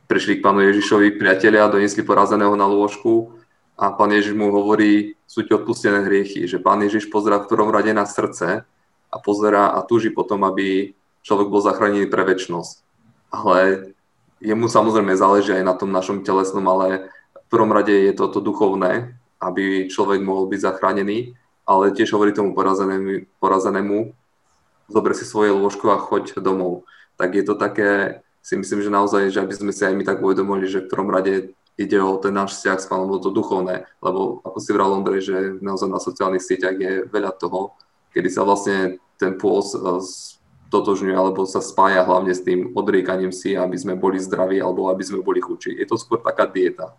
prišli 0.05 0.39
k 0.39 0.43
pánu 0.45 0.65
Ježišovi 0.69 1.17
priatelia, 1.17 1.69
doniesli 1.69 2.05
porazeného 2.05 2.53
na 2.53 2.69
lôžku 2.69 3.33
a 3.75 3.91
pán 3.91 4.13
Ježiš 4.13 4.37
mu 4.37 4.53
hovorí, 4.53 5.17
sú 5.25 5.43
ti 5.43 5.51
odpustené 5.51 6.05
hriechy, 6.05 6.47
že 6.47 6.61
pán 6.61 6.79
Ježiš 6.85 7.09
pozera 7.09 7.41
v 7.41 7.49
prvom 7.49 7.73
rade 7.73 7.91
na 7.91 8.05
srdce 8.05 8.63
a 9.09 9.15
pozera 9.19 9.73
a 9.73 9.83
túži 9.83 10.13
potom, 10.13 10.45
aby 10.47 10.95
človek 11.25 11.47
bol 11.49 11.59
zachránený 11.59 12.07
pre 12.07 12.23
väčnosť. 12.23 12.85
Ale 13.33 13.91
jemu 14.39 14.69
samozrejme 14.69 15.17
záleží 15.17 15.51
aj 15.51 15.65
na 15.65 15.75
tom 15.75 15.89
našom 15.91 16.23
telesnom, 16.23 16.63
ale 16.69 17.09
prvom 17.55 17.71
rade 17.71 17.95
je 17.95 18.11
to 18.11 18.27
to 18.27 18.43
duchovné, 18.43 19.15
aby 19.39 19.87
človek 19.87 20.19
mohol 20.19 20.51
byť 20.51 20.59
zachránený, 20.59 21.39
ale 21.63 21.95
tiež 21.95 22.11
hovorí 22.11 22.35
tomu 22.35 22.51
porazenému, 22.51 23.39
porazenému 23.39 24.11
zober 24.91 25.15
si 25.15 25.23
svoje 25.23 25.55
lôžko 25.55 25.95
a 25.95 26.03
choď 26.03 26.43
domov. 26.43 26.83
Tak 27.15 27.31
je 27.31 27.43
to 27.47 27.55
také, 27.55 28.21
si 28.43 28.59
myslím, 28.59 28.83
že 28.83 28.91
naozaj, 28.91 29.31
že 29.31 29.39
aby 29.39 29.55
sme 29.55 29.71
si 29.71 29.87
aj 29.87 29.95
my 29.95 30.03
tak 30.03 30.19
uvedomili, 30.19 30.67
že 30.67 30.83
v 30.83 30.91
prvom 30.91 31.09
rade 31.09 31.55
ide 31.79 31.97
o 31.99 32.19
ten 32.19 32.35
náš 32.35 32.59
vzťah 32.59 32.79
s 32.79 32.87
pánom, 32.91 33.19
to 33.19 33.31
duchovné, 33.31 33.87
lebo 33.99 34.43
ako 34.43 34.57
si 34.59 34.69
vral 34.71 34.95
Ondrej, 34.95 35.21
že 35.27 35.37
naozaj 35.59 35.89
na 35.91 35.99
sociálnych 35.99 36.43
sieťach 36.43 36.75
je 36.75 37.07
veľa 37.07 37.35
toho, 37.35 37.75
kedy 38.11 38.29
sa 38.31 38.47
vlastne 38.47 38.99
ten 39.19 39.35
pôs 39.35 39.75
e, 39.75 39.79
totožňuje 40.71 41.15
alebo 41.15 41.43
sa 41.43 41.59
spája 41.59 42.07
hlavne 42.07 42.31
s 42.31 42.43
tým 42.43 42.71
odriekaním 42.71 43.35
si, 43.35 43.59
aby 43.59 43.75
sme 43.75 43.99
boli 43.99 44.23
zdraví 44.23 44.63
alebo 44.63 44.87
aby 44.87 45.03
sme 45.03 45.19
boli 45.19 45.43
chuči. 45.43 45.75
Je 45.75 45.83
to 45.83 45.99
skôr 45.99 46.23
taká 46.23 46.47
dieta 46.47 46.95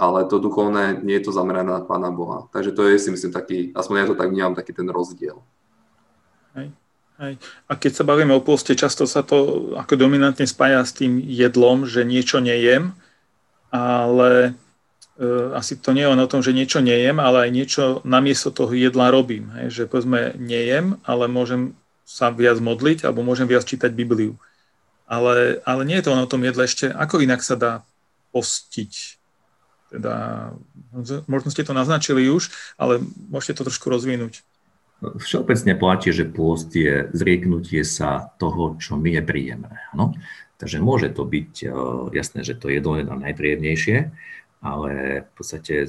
ale 0.00 0.24
to 0.24 0.40
duchovné 0.40 1.04
nie 1.04 1.20
je 1.20 1.28
to 1.28 1.36
zamerané 1.36 1.68
na 1.68 1.84
Pána 1.84 2.08
Boha. 2.08 2.48
Takže 2.48 2.72
to 2.72 2.88
je 2.88 2.96
si 2.96 3.12
myslím 3.12 3.36
taký, 3.36 3.68
aspoň 3.76 3.94
ja 4.00 4.06
to 4.08 4.16
tak 4.16 4.32
vnímam, 4.32 4.56
taký 4.56 4.72
ten 4.72 4.88
rozdiel. 4.88 5.36
Hej. 6.56 6.72
Hej. 7.20 7.36
A 7.68 7.76
keď 7.76 7.92
sa 8.00 8.08
bavíme 8.08 8.32
o 8.32 8.40
pôste, 8.40 8.72
často 8.72 9.04
sa 9.04 9.20
to 9.20 9.70
ako 9.76 10.00
dominantne 10.00 10.48
spája 10.48 10.80
s 10.80 10.96
tým 10.96 11.20
jedlom, 11.20 11.84
že 11.84 12.00
niečo 12.00 12.40
nejem, 12.40 12.96
ale 13.68 14.56
e, 15.20 15.52
asi 15.52 15.76
to 15.76 15.92
nie 15.92 16.08
je 16.08 16.12
len 16.16 16.24
o 16.24 16.30
tom, 16.32 16.40
že 16.40 16.56
niečo 16.56 16.80
nejem, 16.80 17.20
ale 17.20 17.44
aj 17.44 17.50
niečo 17.52 17.82
namiesto 18.08 18.48
toho 18.48 18.72
jedla 18.72 19.12
robím. 19.12 19.52
Hej. 19.60 19.84
Že 19.84 19.92
povedzme 19.92 20.20
nejem, 20.40 20.96
ale 21.04 21.28
môžem 21.28 21.76
sa 22.08 22.32
viac 22.32 22.56
modliť 22.56 23.04
alebo 23.04 23.20
môžem 23.20 23.44
viac 23.44 23.68
čítať 23.68 23.92
Bibliu. 23.92 24.40
Ale, 25.04 25.60
ale 25.68 25.84
nie 25.84 26.00
je 26.00 26.08
to 26.08 26.16
len 26.16 26.24
o 26.24 26.30
tom 26.30 26.40
jedle 26.40 26.64
ešte, 26.64 26.88
ako 26.88 27.20
inak 27.20 27.44
sa 27.44 27.54
dá 27.60 27.72
postiť 28.32 29.19
teda, 29.90 30.14
možno 31.26 31.50
ste 31.50 31.66
to 31.66 31.74
naznačili 31.74 32.30
už, 32.30 32.48
ale 32.78 33.02
môžete 33.28 33.60
to 33.60 33.66
trošku 33.66 33.90
rozvinúť. 33.90 34.46
Všeobecne 35.00 35.74
platí, 35.80 36.12
že 36.12 36.28
pôst 36.28 36.70
je 36.76 37.08
zrieknutie 37.16 37.82
sa 37.82 38.30
toho, 38.36 38.76
čo 38.76 39.00
mi 39.00 39.16
je 39.16 39.22
príjemné. 39.24 39.80
No? 39.96 40.12
Takže 40.60 40.76
môže 40.76 41.08
to 41.08 41.24
byť 41.24 41.52
e, 41.64 41.68
jasné, 42.12 42.44
že 42.44 42.52
to 42.52 42.68
jedlo 42.68 43.00
je 43.00 43.08
najpríjemnejšie, 43.08 44.12
ale 44.60 45.24
v 45.24 45.30
podstate 45.32 45.88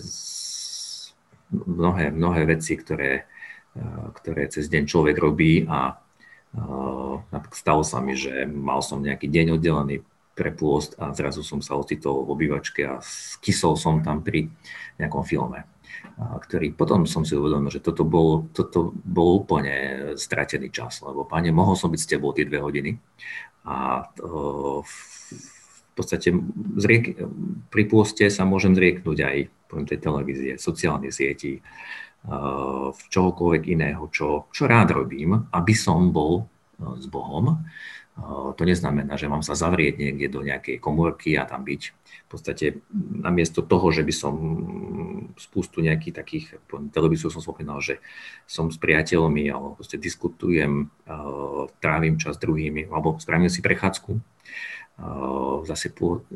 mnohé, 1.51 2.15
mnohé 2.15 2.41
veci, 2.47 2.79
ktoré, 2.79 3.27
e, 3.75 3.83
ktoré 4.15 4.47
cez 4.47 4.71
deň 4.71 4.87
človek 4.87 5.19
robí 5.19 5.67
a 5.67 5.91
e, 5.91 7.45
stalo 7.51 7.83
sa 7.83 7.99
mi, 7.99 8.15
že 8.15 8.47
mal 8.47 8.79
som 8.79 9.03
nejaký 9.03 9.27
deň 9.27 9.59
oddelený 9.59 10.07
pre 10.41 10.49
pôst 10.49 10.97
a 10.97 11.13
zrazu 11.13 11.45
som 11.45 11.61
sa 11.61 11.77
ocitol 11.77 12.25
v 12.25 12.33
obývačke 12.33 12.81
a 12.81 12.97
skysol 13.05 13.77
som 13.77 14.01
tam 14.01 14.25
pri 14.25 14.49
nejakom 14.97 15.21
filme, 15.21 15.69
ktorý 16.17 16.73
potom 16.73 17.05
som 17.05 17.21
si 17.21 17.37
uvedomil, 17.37 17.69
že 17.69 17.85
toto 17.85 18.01
bol, 18.01 18.49
toto 18.49 18.89
bol 19.05 19.45
úplne 19.45 20.17
stratený 20.17 20.73
čas, 20.73 21.05
lebo 21.05 21.29
pane, 21.29 21.53
mohol 21.53 21.77
som 21.77 21.93
byť 21.93 22.01
s 22.01 22.09
tebou 22.09 22.33
tie 22.33 22.49
dve 22.49 22.57
hodiny. 22.57 22.97
A 23.69 24.09
v 24.81 25.93
podstate 25.93 26.33
zriek, 26.81 27.21
pri 27.69 27.83
pôste 27.85 28.25
sa 28.33 28.41
môžem 28.41 28.73
zrieknúť 28.73 29.17
aj 29.21 29.37
poviem, 29.69 29.85
tej 29.85 29.99
televízie, 30.01 30.53
sociálnych 30.57 31.13
sietí, 31.13 31.61
čohokoľvek 33.13 33.63
iného, 33.69 34.09
čo, 34.09 34.49
čo 34.49 34.65
rád 34.65 34.97
robím, 34.97 35.37
aby 35.53 35.73
som 35.77 36.09
bol 36.09 36.49
s 36.99 37.05
Bohom 37.07 37.61
to 38.59 38.67
neznamená, 38.67 39.15
že 39.15 39.31
mám 39.31 39.39
sa 39.39 39.55
zavrieť 39.55 39.95
niekde 39.95 40.27
do 40.27 40.43
nejakej 40.43 40.83
komórky 40.83 41.39
a 41.39 41.47
tam 41.47 41.63
byť. 41.63 41.81
V 42.27 42.27
podstate 42.27 42.83
namiesto 42.91 43.63
toho, 43.63 43.87
že 43.91 44.03
by 44.03 44.13
som 44.13 44.35
spustu 45.39 45.79
nejakých 45.79 46.15
takých, 46.15 46.45
televíziu 46.91 47.31
som 47.31 47.39
spomínal, 47.39 47.79
že 47.79 48.03
som 48.43 48.67
s 48.67 48.75
priateľmi 48.75 49.47
alebo 49.47 49.79
proste 49.79 49.95
diskutujem, 49.95 50.91
trávim 51.79 52.19
čas 52.19 52.35
druhými, 52.35 52.91
alebo 52.91 53.15
spravím 53.15 53.47
si 53.47 53.63
prechádzku. 53.63 54.19
Zase 55.65 55.95
po, 55.95 56.27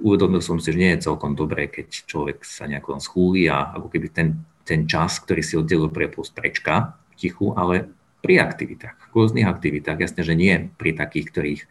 uvedomil 0.00 0.40
som 0.40 0.56
si, 0.56 0.72
že 0.72 0.80
nie 0.80 0.90
je 0.96 1.04
celkom 1.04 1.36
dobré, 1.36 1.68
keď 1.68 2.08
človek 2.08 2.42
sa 2.48 2.64
nejako 2.64 2.96
schúli 2.96 3.44
a 3.46 3.76
ako 3.76 3.92
keby 3.92 4.08
ten, 4.08 4.40
ten 4.64 4.88
čas, 4.88 5.20
ktorý 5.20 5.44
si 5.44 5.54
oddelil 5.60 5.92
pre 5.92 6.08
prečka 6.08 6.96
tichu, 7.14 7.52
ale 7.52 7.92
pri 8.20 8.40
aktivitách, 8.40 9.16
rôznych 9.16 9.48
aktivitách. 9.48 9.98
Jasne, 10.00 10.22
že 10.24 10.36
nie 10.36 10.68
pri 10.76 10.92
takých, 10.92 11.26
ktorých 11.32 11.62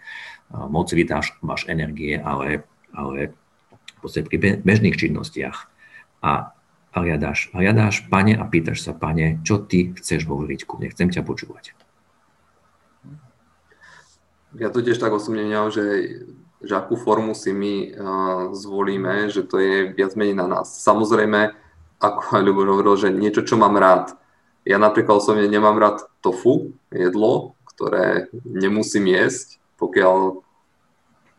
moc 0.49 0.89
vydáš, 0.89 1.37
máš 1.45 1.69
energie, 1.69 2.17
ale, 2.17 2.65
ale 2.89 3.37
pri 4.01 4.61
bežných 4.65 4.97
činnostiach. 4.97 5.69
A 6.25 6.51
hľadáš, 6.97 7.53
hľadáš, 7.53 8.09
pane, 8.09 8.33
a 8.33 8.43
pýtaš 8.49 8.81
sa, 8.81 8.97
pane, 8.97 9.39
čo 9.45 9.61
ty 9.61 9.93
chceš 9.93 10.25
hovoriť 10.25 10.59
ku 10.65 10.81
mne, 10.81 10.89
chcem 10.89 11.13
ťa 11.13 11.21
počúvať. 11.21 11.77
Ja 14.57 14.73
to 14.73 14.81
tiež 14.81 14.97
tak 14.97 15.13
osobne 15.13 15.45
vnímam, 15.45 15.69
že, 15.69 15.85
že 16.65 16.73
akú 16.73 16.97
formu 16.97 17.37
si 17.37 17.53
my 17.53 17.73
uh, 17.85 17.89
zvolíme, 18.57 19.29
že 19.29 19.45
to 19.45 19.61
je 19.61 19.93
viac 19.93 20.17
menej 20.17 20.33
na 20.33 20.49
nás. 20.49 20.81
Samozrejme, 20.81 21.53
ako 22.01 22.19
aj 22.33 22.41
Ľubo 22.41 22.65
hovoril, 22.65 22.97
že 22.97 23.13
niečo, 23.13 23.45
čo 23.45 23.61
mám 23.61 23.77
rád, 23.77 24.17
ja 24.65 24.81
napríklad 24.81 25.21
osobne 25.21 25.45
nemám 25.45 25.77
rád 25.77 26.08
tofu, 26.19 26.75
jedlo, 26.91 27.55
ktoré 27.75 28.27
nemusím 28.43 29.07
jesť, 29.07 29.59
pokiaľ 29.79 30.43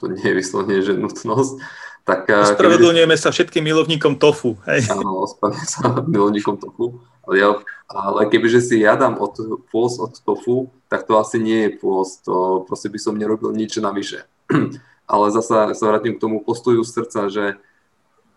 to 0.01 0.05
nie 0.09 0.25
je 0.25 0.39
vyslovene, 0.41 0.81
že 0.81 0.97
nutnosť. 0.97 1.61
Tak, 2.09 2.33
eh, 2.33 2.57
Ospravedlňujeme 2.57 3.13
kebyže... 3.13 3.25
sa 3.29 3.31
všetkým 3.31 3.61
milovníkom 3.61 4.17
tofu. 4.17 4.57
Hej. 4.65 4.89
Áno, 4.89 5.29
ospravedlňujem 5.29 5.69
sa 5.69 6.01
milovníkom 6.09 6.57
tofu. 6.57 7.05
Ale, 7.29 7.35
ja, 7.37 7.49
ale 7.93 8.25
kebyže 8.33 8.65
si 8.65 8.81
ja 8.81 8.97
dám 8.97 9.21
od, 9.21 9.37
pôs 9.69 10.01
od 10.01 10.17
tofu, 10.25 10.73
tak 10.89 11.05
to 11.05 11.21
asi 11.21 11.37
nie 11.37 11.69
je 11.69 11.71
pôs. 11.77 12.25
To 12.25 12.65
proste 12.65 12.89
by 12.89 12.99
som 12.99 13.21
nerobil 13.21 13.53
nič 13.53 13.77
navyše. 13.77 14.25
ale 15.13 15.27
zasa 15.35 15.77
sa 15.77 15.85
vrátim 15.85 16.17
k 16.17 16.23
tomu 16.23 16.41
postoju 16.41 16.81
srdca, 16.87 17.29
že 17.29 17.61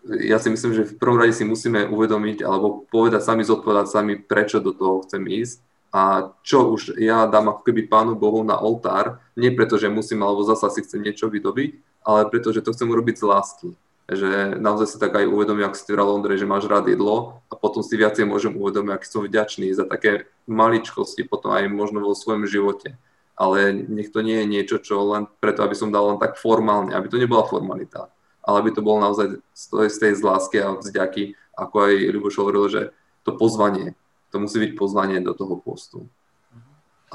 ja 0.04 0.36
si 0.36 0.52
myslím, 0.52 0.76
že 0.76 0.84
v 0.84 0.98
prvom 1.00 1.16
rade 1.16 1.32
si 1.32 1.48
musíme 1.48 1.88
uvedomiť 1.88 2.44
alebo 2.44 2.84
povedať 2.92 3.24
sami, 3.24 3.40
zodpovedať 3.40 3.88
sami, 3.88 4.20
prečo 4.20 4.60
do 4.60 4.76
toho 4.76 5.00
chcem 5.08 5.24
ísť 5.24 5.64
a 5.94 6.34
čo 6.42 6.74
už 6.74 6.98
ja 6.98 7.22
dám 7.30 7.54
ako 7.54 7.70
keby 7.70 7.86
Pánu 7.86 8.18
Bohu 8.18 8.42
na 8.42 8.58
oltár, 8.58 9.22
nie 9.38 9.54
preto, 9.54 9.78
že 9.78 9.86
musím 9.86 10.26
alebo 10.26 10.42
zasa 10.42 10.66
si 10.66 10.82
chcem 10.82 10.98
niečo 10.98 11.30
vydobiť, 11.30 12.02
ale 12.02 12.26
preto, 12.26 12.50
že 12.50 12.66
to 12.66 12.74
chcem 12.74 12.90
urobiť 12.90 13.22
z 13.22 13.24
lásky. 13.30 13.68
že 14.04 14.58
naozaj 14.60 14.86
si 14.90 14.96
tak 15.00 15.16
aj 15.16 15.30
uvedomím, 15.30 15.64
ak 15.64 15.78
si 15.78 15.88
vral 15.88 16.12
Ondrej, 16.12 16.42
že 16.42 16.50
máš 16.50 16.68
rád 16.68 16.90
jedlo 16.90 17.40
a 17.48 17.54
potom 17.56 17.80
si 17.80 17.96
viacej 17.96 18.26
môžem 18.26 18.52
uvedomiť, 18.52 18.90
aký 18.90 19.06
som 19.06 19.22
vďačný 19.24 19.70
za 19.72 19.88
také 19.88 20.28
maličkosti 20.50 21.24
potom 21.24 21.54
aj 21.54 21.70
možno 21.72 22.04
vo 22.04 22.12
svojom 22.12 22.44
živote. 22.44 22.98
Ale 23.32 23.72
nech 23.72 24.12
to 24.12 24.20
nie 24.20 24.44
je 24.44 24.50
niečo, 24.50 24.76
čo 24.82 24.98
len 25.08 25.30
preto, 25.40 25.64
aby 25.64 25.72
som 25.78 25.94
dal 25.94 26.10
len 26.10 26.18
tak 26.20 26.36
formálne, 26.36 26.92
aby 26.92 27.08
to 27.08 27.16
nebola 27.16 27.48
formalita, 27.48 28.12
ale 28.44 28.56
aby 28.60 28.70
to 28.76 28.84
bolo 28.84 29.00
naozaj 29.00 29.40
z 29.56 29.64
tej, 29.72 29.88
z 29.88 29.98
tej 30.02 30.12
z 30.18 30.22
lásky 30.26 30.56
a 30.60 30.76
vzďaky, 30.76 31.38
ako 31.56 31.74
aj 31.86 31.92
Ľuboš 32.12 32.34
hovoril, 32.42 32.64
že 32.68 32.82
to 33.24 33.32
pozvanie, 33.40 33.96
to 34.34 34.42
musí 34.42 34.58
byť 34.58 34.72
pozvanie 34.74 35.22
do 35.22 35.30
toho 35.30 35.54
postu 35.62 36.10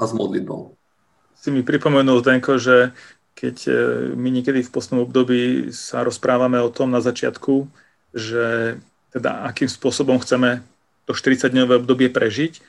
a 0.00 0.08
s 0.08 0.16
modlitbou. 0.16 0.72
Si 1.36 1.52
mi 1.52 1.60
pripomenul, 1.60 2.24
Zdenko, 2.24 2.56
že 2.56 2.96
keď 3.36 3.56
e, 3.68 3.72
my 4.16 4.28
niekedy 4.32 4.64
v 4.64 4.72
postnom 4.72 5.04
období 5.04 5.68
sa 5.68 6.00
rozprávame 6.00 6.56
o 6.64 6.72
tom 6.72 6.88
na 6.88 7.04
začiatku, 7.04 7.68
že 8.16 8.76
teda 9.12 9.44
akým 9.44 9.68
spôsobom 9.68 10.16
chceme 10.24 10.64
to 11.04 11.12
40-dňové 11.12 11.84
obdobie 11.84 12.08
prežiť, 12.08 12.60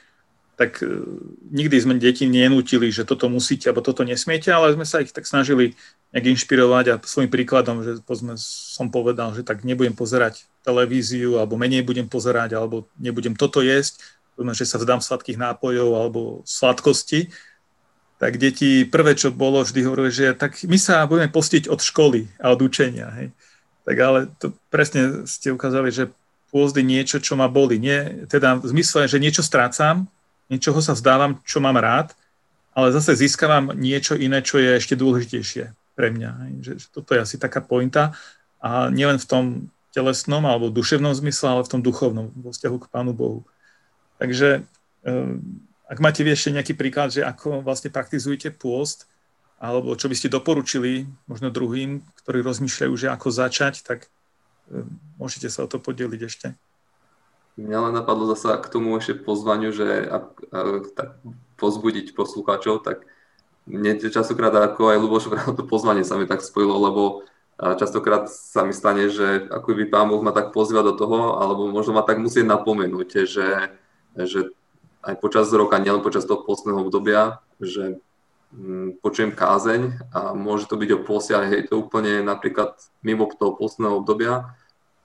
tak 0.59 0.83
e, 0.83 1.03
nikdy 1.51 1.75
sme 1.79 1.95
deti 1.99 2.27
nenútili, 2.27 2.91
že 2.91 3.07
toto 3.07 3.31
musíte 3.31 3.71
alebo 3.71 3.83
toto 3.83 4.03
nesmiete, 4.03 4.51
ale 4.51 4.75
sme 4.75 4.83
sa 4.83 4.99
ich 4.99 5.15
tak 5.15 5.23
snažili 5.27 5.79
nejak 6.11 6.35
inšpirovať 6.35 6.85
a 6.91 6.95
svojim 7.03 7.31
príkladom, 7.31 7.83
že 7.83 8.03
pozme, 8.03 8.35
som 8.37 8.91
povedal, 8.91 9.31
že 9.31 9.47
tak 9.47 9.63
nebudem 9.63 9.95
pozerať 9.95 10.47
televíziu 10.61 11.39
alebo 11.39 11.57
menej 11.57 11.87
budem 11.87 12.05
pozerať 12.05 12.55
alebo 12.55 12.85
nebudem 12.99 13.33
toto 13.33 13.63
jesť, 13.63 14.20
že 14.37 14.65
sa 14.65 14.81
vzdám 14.81 15.03
sladkých 15.03 15.37
nápojov 15.37 15.89
alebo 15.95 16.21
sladkosti, 16.47 17.31
tak 18.21 18.37
deti 18.37 18.85
prvé, 18.85 19.17
čo 19.17 19.33
bolo, 19.33 19.65
vždy 19.65 19.81
hovorili, 19.81 20.13
že 20.13 20.37
tak 20.37 20.61
my 20.69 20.77
sa 20.77 21.09
budeme 21.09 21.33
postiť 21.33 21.65
od 21.65 21.81
školy 21.81 22.29
a 22.37 22.53
od 22.53 22.61
učenia. 22.61 23.09
Hej. 23.17 23.33
Tak 23.81 23.95
ale 23.97 24.19
to 24.37 24.53
presne 24.69 25.25
ste 25.25 25.49
ukázali, 25.49 25.89
že 25.89 26.13
pôzd 26.53 26.77
je 26.77 26.85
niečo, 26.85 27.17
čo 27.17 27.33
ma 27.33 27.49
boli. 27.49 27.81
Nie, 27.81 28.29
teda 28.29 28.61
v 28.61 28.69
zmysle, 28.69 29.09
že 29.09 29.17
niečo 29.17 29.41
strácam, 29.41 30.05
niečoho 30.53 30.77
sa 30.85 30.93
vzdávam, 30.93 31.41
čo 31.49 31.57
mám 31.65 31.81
rád, 31.81 32.13
ale 32.77 32.93
zase 32.93 33.17
získavam 33.17 33.73
niečo 33.73 34.13
iné, 34.13 34.45
čo 34.45 34.61
je 34.61 34.77
ešte 34.77 34.93
dôležitejšie 34.93 35.73
pre 35.97 36.13
mňa. 36.13 36.31
Hej. 36.45 36.51
Že, 36.61 36.73
že 36.77 36.87
toto 36.93 37.17
je 37.17 37.25
asi 37.25 37.41
taká 37.41 37.57
pointa. 37.57 38.13
A 38.61 38.93
nielen 38.93 39.17
v 39.17 39.25
tom 39.25 39.45
telesnom 39.91 40.45
alebo 40.45 40.69
duševnom 40.69 41.17
zmysle, 41.17 41.57
ale 41.57 41.65
v 41.65 41.71
tom 41.73 41.81
duchovnom, 41.81 42.29
vo 42.37 42.53
vzťahu 42.53 42.77
k 42.85 42.91
Pánu 42.93 43.17
Bohu. 43.17 43.41
Takže 44.21 44.61
ehm, 45.01 45.65
ak 45.89 45.97
máte 45.97 46.21
ešte 46.21 46.53
nejaký 46.53 46.77
príklad, 46.77 47.09
že 47.09 47.25
ako 47.25 47.65
vlastne 47.65 47.89
praktizujete 47.89 48.53
pôst, 48.53 49.09
alebo 49.57 49.97
čo 49.97 50.07
by 50.07 50.15
ste 50.15 50.29
doporučili 50.29 51.09
možno 51.25 51.49
druhým, 51.49 52.05
ktorí 52.21 52.45
rozmýšľajú, 52.45 52.93
že 52.93 53.07
ako 53.09 53.27
začať, 53.33 53.81
tak 53.81 53.99
e, 54.69 54.85
môžete 55.17 55.49
sa 55.49 55.65
o 55.65 55.69
to 55.69 55.81
podeliť 55.81 56.21
ešte. 56.21 56.47
Mňa 57.59 57.77
len 57.89 57.93
napadlo 57.93 58.29
zasa 58.31 58.57
k 58.61 58.71
tomu 58.71 58.95
ešte 58.95 59.19
pozvaniu, 59.21 59.73
že 59.73 60.05
ak, 60.05 60.25
ak, 60.49 60.83
tak 60.95 61.09
pozbudiť 61.59 62.13
poslucháčov, 62.15 62.81
tak 62.85 63.03
mne 63.69 64.01
častokrát 64.01 64.53
ako 64.53 64.95
aj 64.95 64.97
Luboš 64.97 65.29
to 65.57 65.65
pozvanie 65.65 66.01
sa 66.01 66.17
mi 66.17 66.25
tak 66.25 66.41
spojilo, 66.41 66.77
lebo 66.77 67.01
častokrát 67.61 68.25
sa 68.25 68.65
mi 68.65 68.73
stane, 68.73 69.11
že 69.13 69.45
ako 69.51 69.77
by 69.77 69.85
pán 69.91 70.09
Boh 70.09 70.23
ma 70.25 70.33
tak 70.33 70.49
pozýva 70.49 70.81
do 70.81 70.97
toho, 70.97 71.37
alebo 71.37 71.69
možno 71.69 71.93
ma 71.93 72.01
tak 72.01 72.17
musieť 72.17 72.49
napomenúť, 72.49 73.29
že, 73.29 73.69
že 74.15 74.51
aj 75.01 75.17
počas 75.17 75.49
roka, 75.49 75.81
nielen 75.81 76.05
počas 76.05 76.27
toho 76.29 76.45
postného 76.45 76.85
obdobia, 76.85 77.41
že 77.57 77.97
mm, 78.53 79.01
počujem 79.01 79.33
kázeň 79.33 80.11
a 80.13 80.19
môže 80.37 80.69
to 80.69 80.77
byť 80.77 80.89
o 80.93 80.99
ale 81.33 81.45
je 81.49 81.67
to 81.67 81.81
úplne 81.81 82.21
napríklad 82.21 82.77
mimo 83.01 83.25
toho 83.33 83.57
postného 83.57 83.97
obdobia 84.01 84.53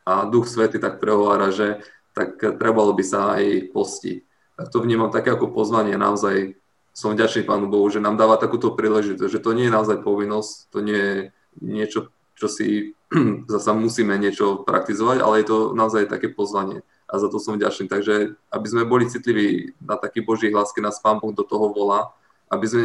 a 0.05 0.29
Duch 0.29 0.47
Svety 0.47 0.79
tak 0.79 1.01
prehovára, 1.01 1.51
že 1.51 1.81
tak 2.12 2.38
trebalo 2.40 2.97
by 2.97 3.05
sa 3.05 3.37
aj 3.37 3.73
postiť. 3.73 4.16
Tak 4.57 4.73
to 4.73 4.81
vnímam 4.81 5.12
také 5.12 5.37
ako 5.37 5.53
pozvanie, 5.53 6.01
naozaj 6.01 6.57
som 6.97 7.12
vďačný 7.12 7.45
Pánu 7.45 7.69
Bohu, 7.69 7.85
že 7.92 8.01
nám 8.01 8.16
dáva 8.16 8.40
takúto 8.40 8.73
príležitosť, 8.73 9.29
že 9.29 9.45
to 9.45 9.53
nie 9.53 9.69
je 9.69 9.77
naozaj 9.77 10.01
povinnosť, 10.01 10.53
to 10.73 10.79
nie 10.81 10.97
je 10.97 11.16
niečo, 11.61 12.09
čo 12.33 12.49
si 12.49 12.97
zasa 13.53 13.77
musíme 13.77 14.16
niečo 14.16 14.64
praktizovať, 14.64 15.21
ale 15.21 15.45
je 15.45 15.47
to 15.49 15.59
naozaj 15.77 16.09
také 16.09 16.33
pozvanie 16.33 16.81
a 17.07 17.12
za 17.19 17.31
to 17.31 17.38
som 17.38 17.55
vďačný. 17.55 17.87
Takže 17.87 18.35
aby 18.51 18.66
sme 18.66 18.83
boli 18.83 19.07
citliví 19.07 19.75
na 19.79 19.95
taký 19.95 20.27
Boží 20.27 20.51
hlas, 20.51 20.75
keď 20.75 20.90
nás 20.90 21.03
Pán 21.03 21.23
Boh 21.23 21.31
do 21.31 21.47
toho 21.47 21.71
volá, 21.71 22.11
aby 22.51 22.66
sme 22.66 22.85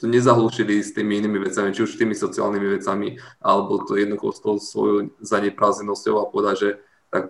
to 0.00 0.10
nezahlušili 0.10 0.82
s 0.82 0.90
tými 0.92 1.22
inými 1.22 1.38
vecami, 1.46 1.70
či 1.70 1.86
už 1.86 1.94
tými 1.94 2.12
sociálnymi 2.12 2.68
vecami, 2.80 3.16
alebo 3.38 3.86
to 3.86 3.94
jednoducho 3.94 4.34
s 4.34 4.40
tou 4.42 4.56
svojou 4.58 5.14
zaneprázdnenosťou 5.22 6.18
a 6.18 6.26
povedať, 6.26 6.56
že 6.58 6.70
tak 7.06 7.24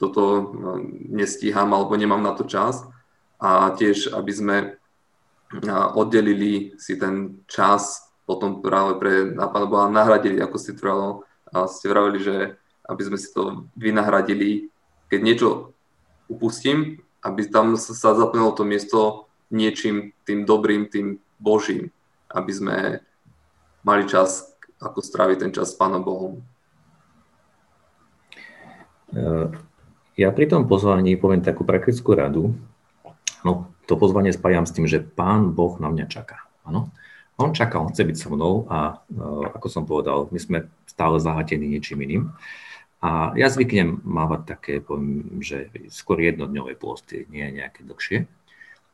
toto 0.00 0.54
no, 0.56 0.72
nestíham 1.10 1.68
alebo 1.74 1.92
nemám 1.98 2.22
na 2.22 2.32
to 2.32 2.48
čas. 2.48 2.80
A 3.38 3.70
tiež, 3.76 4.16
aby 4.16 4.32
sme 4.32 4.56
oddelili 5.94 6.74
si 6.80 6.96
ten 6.96 7.44
čas 7.46 8.08
potom 8.28 8.60
práve 8.60 9.00
pre 9.00 9.12
Pána 9.32 9.64
Boha 9.68 9.88
nahradili, 9.88 10.36
ako 10.40 10.56
ste, 10.60 10.76
trvalo, 10.76 11.24
ste 11.72 11.88
vravili, 11.88 12.20
že 12.20 12.36
aby 12.88 13.02
sme 13.04 13.16
si 13.20 13.32
to 13.32 13.68
vynahradili 13.76 14.68
keď 15.08 15.20
niečo 15.24 15.48
upustím, 16.28 17.00
aby 17.24 17.48
tam 17.48 17.74
sa 17.74 18.14
zaplnilo 18.14 18.54
to 18.54 18.62
miesto 18.62 19.28
niečím 19.48 20.12
tým 20.28 20.44
dobrým, 20.44 20.86
tým 20.92 21.18
Božím, 21.40 21.90
aby 22.30 22.52
sme 22.52 22.76
mali 23.82 24.04
čas, 24.04 24.52
ako 24.78 25.00
stráviť 25.00 25.38
ten 25.40 25.50
čas 25.50 25.72
s 25.72 25.78
Pánom 25.78 26.04
Bohom. 26.04 26.44
E, 29.10 29.24
ja 30.20 30.28
pri 30.30 30.46
tom 30.46 30.68
pozvaní 30.68 31.16
poviem 31.16 31.40
takú 31.40 31.64
praktickú 31.64 32.12
radu. 32.12 32.52
No, 33.46 33.72
to 33.88 33.96
pozvanie 33.96 34.34
spájam 34.34 34.68
s 34.68 34.74
tým, 34.76 34.84
že 34.84 35.00
Pán 35.00 35.56
Boh 35.56 35.80
na 35.80 35.88
mňa 35.88 36.06
čaká. 36.12 36.44
Ano? 36.68 36.92
On 37.38 37.54
čaká, 37.54 37.78
on 37.78 37.94
chce 37.94 38.02
byť 38.02 38.16
so 38.18 38.28
mnou 38.34 38.66
a 38.68 39.00
e, 39.08 39.24
ako 39.56 39.66
som 39.70 39.88
povedal, 39.88 40.28
my 40.28 40.38
sme 40.42 40.58
stále 40.84 41.16
zahatení 41.22 41.70
niečím 41.70 42.02
iným. 42.04 42.22
A 42.98 43.30
ja 43.38 43.46
zvyknem 43.46 44.02
mávať 44.02 44.40
také, 44.58 44.74
poviem, 44.82 45.38
že 45.38 45.70
skôr 45.86 46.18
jednodňové 46.18 46.74
pôsty, 46.74 47.30
nie 47.30 47.46
nejaké 47.46 47.86
dlhšie. 47.86 48.26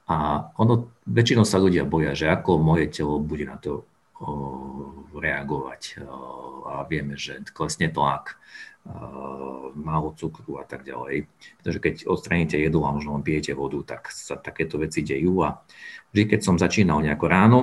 A 0.05 0.49
ono, 0.61 0.93
väčšinou 1.09 1.49
sa 1.49 1.57
ľudia 1.57 1.89
boja, 1.89 2.13
že 2.13 2.29
ako 2.29 2.61
moje 2.61 2.93
telo 2.93 3.17
bude 3.17 3.49
na 3.49 3.57
to 3.57 3.89
o, 4.21 5.09
reagovať. 5.17 6.05
O, 6.05 6.69
a 6.69 6.85
vieme, 6.85 7.17
že 7.17 7.41
klesne 7.57 7.89
tlak, 7.89 8.37
o, 8.85 9.73
málo 9.73 10.13
cukru 10.13 10.61
a 10.61 10.69
tak 10.69 10.85
ďalej. 10.85 11.25
Pretože 11.65 11.79
keď 11.81 11.95
odstraníte 12.05 12.61
jedlo 12.61 12.85
a 12.85 12.93
možno 12.93 13.17
len 13.17 13.25
pijete 13.25 13.57
vodu, 13.57 13.81
tak 13.97 14.13
sa 14.13 14.37
takéto 14.37 14.77
veci 14.77 15.01
dejú. 15.01 15.41
A 15.41 15.65
vždy, 16.13 16.37
keď 16.37 16.41
som 16.45 16.61
začínal 16.61 17.01
nejako 17.01 17.25
ráno 17.25 17.61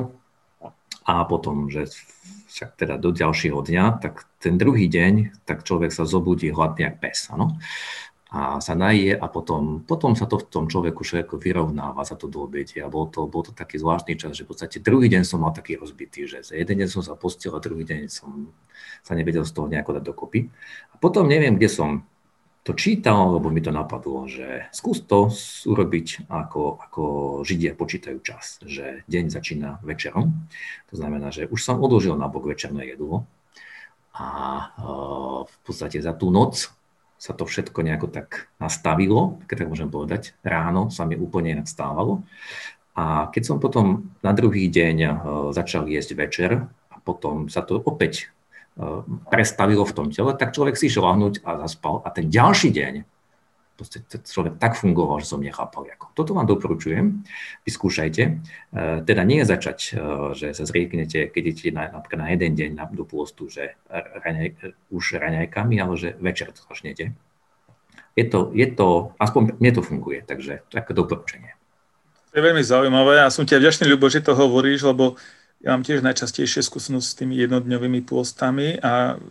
a 1.06 1.26
potom, 1.26 1.72
že 1.72 1.90
však 2.52 2.78
teda 2.78 3.00
do 3.00 3.16
ďalšieho 3.16 3.58
dňa, 3.64 4.04
tak 4.04 4.28
ten 4.38 4.60
druhý 4.60 4.86
deň, 4.92 5.44
tak 5.48 5.64
človek 5.64 5.90
sa 5.90 6.04
zobudí 6.04 6.52
hladný 6.52 6.86
jak 6.86 7.00
pes, 7.00 7.32
ano? 7.32 7.58
a 8.32 8.64
sa 8.64 8.80
naje 8.80 9.12
a 9.12 9.28
potom, 9.28 9.84
potom 9.84 10.16
sa 10.16 10.24
to 10.24 10.40
v 10.40 10.48
tom 10.48 10.66
človeku 10.72 11.04
všetko 11.04 11.36
vyrovnáva 11.36 12.08
sa 12.08 12.16
to 12.16 12.32
do 12.32 12.48
obete. 12.48 12.80
A 12.80 12.88
bol 12.88 13.12
to, 13.12 13.28
bol 13.28 13.44
to 13.44 13.52
taký 13.52 13.76
zvláštny 13.76 14.16
čas, 14.16 14.40
že 14.40 14.48
v 14.48 14.56
podstate 14.56 14.80
druhý 14.80 15.12
deň 15.12 15.28
som 15.28 15.44
mal 15.44 15.52
taký 15.52 15.76
rozbitý, 15.76 16.32
že 16.32 16.40
za 16.40 16.56
jeden 16.56 16.80
deň 16.80 16.88
som 16.88 17.04
sa 17.04 17.20
postil 17.20 17.52
a 17.52 17.60
druhý 17.60 17.84
deň 17.84 18.08
som 18.08 18.48
sa 19.04 19.20
nevedel 19.20 19.44
z 19.44 19.52
toho 19.52 19.68
nejako 19.68 20.00
dať 20.00 20.04
dokopy. 20.08 20.48
A 20.48 20.96
potom 20.96 21.28
neviem, 21.28 21.60
kde 21.60 21.68
som 21.68 22.08
to 22.62 22.78
čítal, 22.78 23.34
lebo 23.34 23.50
mi 23.50 23.58
to 23.58 23.74
napadlo, 23.74 24.30
že 24.30 24.70
skús 24.70 25.02
to 25.02 25.34
urobiť 25.66 26.30
ako, 26.30 26.78
ako 26.78 27.04
Židia 27.42 27.74
počítajú 27.74 28.22
čas, 28.22 28.62
že 28.62 29.02
deň 29.10 29.34
začína 29.34 29.82
večerom. 29.82 30.30
To 30.94 30.96
znamená, 30.96 31.34
že 31.34 31.50
už 31.50 31.58
som 31.58 31.82
odložil 31.82 32.14
na 32.14 32.30
bok 32.30 32.46
večerné 32.46 32.86
jedlo 32.86 33.26
a 34.14 34.28
e, 34.30 34.66
v 35.50 35.58
podstate 35.66 35.98
za 36.06 36.14
tú 36.14 36.30
noc 36.30 36.70
sa 37.18 37.34
to 37.34 37.50
všetko 37.50 37.82
nejako 37.82 38.14
tak 38.14 38.50
nastavilo, 38.62 39.42
keď 39.50 39.66
tak 39.66 39.70
môžem 39.70 39.90
povedať. 39.90 40.38
Ráno 40.46 40.94
sa 40.94 41.06
mi 41.06 41.18
úplne 41.18 41.54
inak 41.58 41.70
stávalo. 41.70 42.26
A 42.98 43.30
keď 43.34 43.44
som 43.46 43.58
potom 43.58 44.14
na 44.22 44.38
druhý 44.38 44.70
deň 44.70 44.96
e, 45.02 45.10
začal 45.50 45.90
jesť 45.90 46.14
večer 46.14 46.52
a 46.94 46.96
potom 47.02 47.50
sa 47.50 47.66
to 47.66 47.82
opäť 47.82 48.30
prestavilo 49.28 49.84
v 49.84 49.96
tom 49.96 50.08
tele, 50.10 50.32
tak 50.34 50.56
človek 50.56 50.80
si 50.80 50.88
išiel 50.88 51.04
lahnúť 51.04 51.44
a 51.44 51.60
zaspal. 51.68 52.00
A 52.04 52.10
ten 52.10 52.32
ďalší 52.32 52.72
deň 52.72 52.94
človek 54.22 54.62
tak 54.62 54.78
fungoval, 54.78 55.22
že 55.22 55.32
som 55.34 55.42
nechápal. 55.42 55.90
Ako. 55.90 56.14
Toto 56.14 56.38
vám 56.38 56.46
doporučujem, 56.46 57.26
vyskúšajte. 57.66 58.22
E, 58.22 58.32
teda 59.02 59.24
nie 59.26 59.42
začať, 59.42 59.80
e, 59.80 59.98
že 60.38 60.48
sa 60.54 60.64
zrieknete, 60.70 61.34
keď 61.34 61.42
idete 61.42 61.70
na, 61.74 61.90
napríklad 61.90 62.20
na 62.22 62.30
jeden 62.30 62.54
deň 62.54 62.70
do 62.94 63.06
pôstu, 63.08 63.50
že 63.50 63.78
raňaj, 63.90 64.78
už 64.94 65.18
raňajkami, 65.18 65.76
ale 65.82 65.94
že 65.98 66.10
večer 66.22 66.54
to 66.54 66.62
začnete. 66.70 67.16
Je 68.14 68.26
to, 68.28 68.52
je 68.52 68.68
to, 68.68 69.16
aspoň 69.18 69.56
mne 69.58 69.72
to 69.72 69.82
funguje, 69.82 70.20
takže 70.28 70.68
také 70.68 70.92
doporučenie. 70.92 71.56
To 72.32 72.40
je 72.40 72.44
veľmi 72.44 72.64
zaujímavé 72.64 73.24
a 73.24 73.32
som 73.32 73.44
ti 73.44 73.56
vďačný, 73.56 73.92
Ľubo, 73.92 74.08
že 74.08 74.24
toho 74.24 74.48
hovoríš, 74.48 74.88
lebo 74.88 75.20
ja 75.62 75.78
mám 75.78 75.86
tiež 75.86 76.02
najčastejšie 76.02 76.66
skúsenosť 76.66 77.08
s 77.08 77.18
tými 77.18 77.38
jednodňovými 77.38 78.02
pôstami 78.02 78.82
a 78.82 79.22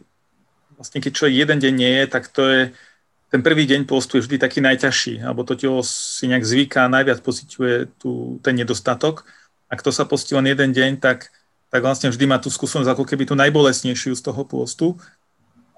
vlastne 0.78 1.02
keď 1.02 1.12
človek 1.12 1.34
jeden 1.34 1.58
deň 1.58 1.74
nie 1.74 1.92
je, 2.00 2.04
tak 2.06 2.30
to 2.30 2.42
je, 2.46 2.60
ten 3.30 3.42
prvý 3.42 3.66
deň 3.66 3.86
postu 3.86 4.18
je 4.18 4.26
vždy 4.26 4.38
taký 4.38 4.62
najťažší, 4.62 5.26
alebo 5.26 5.42
to 5.42 5.58
telo 5.58 5.82
si 5.82 6.30
nejak 6.30 6.46
zvyká, 6.46 6.86
najviac 6.86 7.22
pociťuje 7.22 7.74
tu, 7.98 8.38
ten 8.42 8.54
nedostatok. 8.54 9.26
Ak 9.70 9.82
to 9.82 9.94
sa 9.94 10.06
postí 10.06 10.34
len 10.34 10.46
jeden 10.46 10.70
deň, 10.74 10.98
tak, 10.98 11.30
tak 11.70 11.80
vlastne 11.82 12.10
vždy 12.10 12.24
má 12.26 12.42
tú 12.42 12.50
skúsenosť 12.50 12.90
ako 12.90 13.04
keby 13.06 13.26
tú 13.26 13.34
najbolesnejšiu 13.38 14.18
z 14.18 14.22
toho 14.22 14.42
pôstu. 14.42 14.98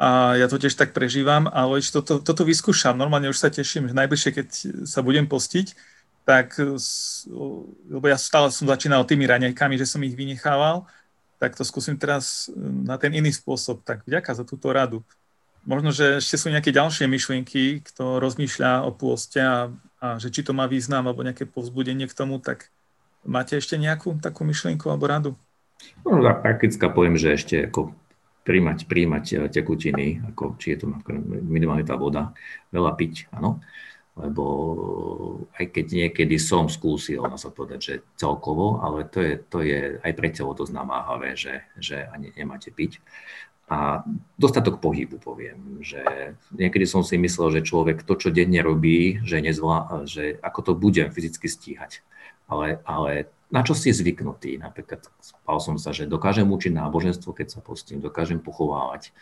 A 0.01 0.41
ja 0.41 0.49
to 0.49 0.57
tiež 0.57 0.73
tak 0.75 0.97
prežívam, 0.97 1.45
ale 1.53 1.85
toto, 1.85 2.19
toto 2.19 2.43
vyskúšam. 2.43 2.97
Normálne 2.97 3.29
už 3.29 3.39
sa 3.39 3.53
teším, 3.53 3.93
že 3.93 3.95
najbližšie, 3.95 4.31
keď 4.33 4.49
sa 4.89 5.05
budem 5.05 5.29
postiť, 5.29 5.77
tak, 6.23 6.55
lebo 7.91 8.07
ja 8.07 8.19
stále 8.19 8.55
som 8.55 8.71
začínal 8.71 9.03
tými 9.03 9.27
raňajkami, 9.27 9.75
že 9.75 9.91
som 9.91 10.03
ich 10.07 10.15
vynechával, 10.15 10.87
tak 11.43 11.59
to 11.59 11.67
skúsim 11.67 11.99
teraz 11.99 12.47
na 12.59 12.95
ten 12.95 13.11
iný 13.11 13.35
spôsob. 13.35 13.83
Tak 13.83 14.07
vďaka 14.07 14.31
za 14.31 14.45
túto 14.47 14.71
radu. 14.71 15.03
Možno, 15.67 15.91
že 15.95 16.23
ešte 16.23 16.39
sú 16.39 16.51
nejaké 16.51 16.71
ďalšie 16.71 17.07
myšlienky, 17.07 17.83
kto 17.87 18.19
rozmýšľa 18.19 18.87
o 18.87 18.91
pôste 18.95 19.43
a, 19.43 19.71
a 20.03 20.19
že 20.19 20.31
či 20.31 20.43
to 20.43 20.55
má 20.55 20.67
význam 20.67 21.07
alebo 21.07 21.23
nejaké 21.23 21.47
povzbudenie 21.47 22.07
k 22.07 22.15
tomu, 22.15 22.39
tak 22.43 22.71
máte 23.27 23.59
ešte 23.59 23.79
nejakú 23.79 24.19
takú 24.19 24.43
myšlienku 24.43 24.87
alebo 24.91 25.07
radu? 25.07 25.31
No, 26.07 26.23
praktická 26.23 26.91
poviem, 26.91 27.19
že 27.19 27.35
ešte 27.35 27.71
ako 27.71 27.95
príjmať, 28.43 28.91
príjmať 28.91 29.25
eh, 29.35 29.41
tekutiny, 29.51 30.23
ako 30.35 30.59
či 30.59 30.75
je 30.75 30.79
to 30.83 30.87
minimálne 31.47 31.87
tá 31.87 31.95
voda, 31.95 32.35
veľa 32.75 32.93
piť, 32.99 33.31
áno. 33.35 33.63
Lebo 34.13 34.45
aj 35.57 35.73
keď 35.73 35.87
niekedy 35.89 36.37
som 36.37 36.69
skúsil, 36.69 37.25
na 37.25 37.41
sa 37.41 37.49
povedať, 37.49 37.81
že 37.81 37.95
celkovo, 38.21 38.85
ale 38.85 39.09
to 39.09 39.19
je, 39.25 39.35
to 39.49 39.59
je 39.65 39.81
aj 40.05 40.13
pre 40.13 40.29
telo 40.29 40.53
dosť 40.53 40.73
namáhavé, 40.77 41.33
že, 41.33 41.65
že 41.81 42.05
ani 42.13 42.29
nemáte 42.37 42.69
piť. 42.69 43.01
A 43.73 44.05
dostatok 44.37 44.85
pohybu 44.85 45.17
poviem, 45.17 45.81
že 45.81 46.37
niekedy 46.53 46.85
som 46.85 47.01
si 47.01 47.17
myslel, 47.17 47.57
že 47.57 47.69
človek 47.69 48.05
to, 48.05 48.21
čo 48.21 48.29
denne 48.29 48.61
robí, 48.61 49.25
že, 49.25 49.41
nezvlá, 49.41 50.05
že 50.05 50.37
ako 50.45 50.61
to 50.61 50.73
bude 50.77 51.01
fyzicky 51.09 51.49
stíhať. 51.49 52.05
Ale, 52.53 52.85
ale 52.85 53.33
na 53.49 53.61
čo 53.65 53.73
si 53.73 53.93
zvyknutý. 53.93 54.61
Napríklad 54.61 55.09
spal 55.21 55.59
som 55.61 55.77
sa, 55.81 55.97
že 55.97 56.09
dokážem 56.09 56.49
učiť 56.49 56.73
náboženstvo, 56.73 57.33
keď 57.37 57.49
sa 57.49 57.61
postím, 57.61 58.01
dokážem 58.01 58.41
pochovávať 58.41 59.13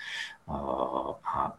a 0.51 1.55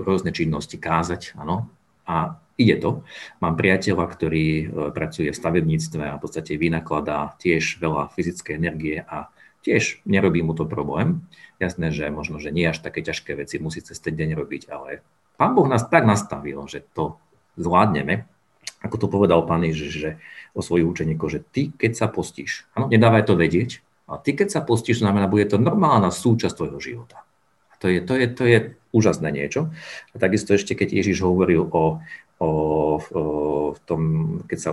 rôzne 0.00 0.32
činnosti 0.32 0.80
kázať, 0.80 1.36
áno. 1.40 1.68
A 2.10 2.42
ide 2.58 2.74
to. 2.82 3.06
Mám 3.38 3.54
priateľa, 3.54 4.04
ktorý 4.10 4.46
e, 4.50 4.64
pracuje 4.90 5.30
v 5.30 5.38
stavebníctve 5.38 6.02
a 6.10 6.18
v 6.18 6.22
podstate 6.26 6.58
vynakladá 6.58 7.38
tiež 7.38 7.78
veľa 7.78 8.10
fyzickej 8.10 8.54
energie 8.58 8.98
a 9.06 9.30
tiež 9.62 10.02
nerobí 10.02 10.42
mu 10.42 10.58
to 10.58 10.66
problém. 10.66 11.24
Jasné, 11.62 11.94
že 11.94 12.10
možno, 12.10 12.42
že 12.42 12.50
nie 12.50 12.66
až 12.66 12.82
také 12.82 13.06
ťažké 13.06 13.38
veci 13.38 13.62
musí 13.62 13.78
cez 13.80 13.96
ten 14.02 14.18
deň 14.18 14.34
robiť, 14.34 14.62
ale 14.68 15.06
Pán 15.38 15.54
Boh 15.54 15.70
nás 15.70 15.86
tak 15.88 16.04
nastavil, 16.04 16.60
že 16.68 16.84
to 16.92 17.16
zvládneme. 17.56 18.28
Ako 18.84 18.96
to 18.96 19.06
povedal 19.08 19.44
Pán 19.44 19.64
Ježiš, 19.64 19.92
že 19.92 20.10
o 20.52 20.60
svojich 20.60 20.88
učeníkoch, 20.88 21.30
že 21.30 21.40
ty, 21.40 21.62
keď 21.72 21.92
sa 21.96 22.06
postíš, 22.08 22.68
áno, 22.76 22.88
nedávaj 22.88 23.28
to 23.28 23.36
vedieť, 23.36 23.80
ale 24.10 24.18
ty, 24.26 24.34
keď 24.34 24.48
sa 24.50 24.60
postíš, 24.64 25.04
znamená, 25.04 25.30
bude 25.30 25.46
to 25.46 25.60
normálna 25.60 26.10
súčasť 26.10 26.56
tvojho 26.56 26.80
života. 26.82 27.22
To 27.80 27.88
je, 27.88 27.98
to 28.04 28.12
je, 28.16 28.26
to 28.28 28.44
je 28.44 28.58
úžasné 28.92 29.28
niečo. 29.32 29.72
A 30.12 30.16
takisto 30.20 30.52
ešte, 30.52 30.76
keď 30.76 31.00
Ježiš 31.00 31.24
hovoril 31.24 31.64
o, 31.64 32.00
o, 32.40 32.50
o 33.00 33.30
tom, 33.88 34.00
keď 34.44 34.58
sa 34.58 34.70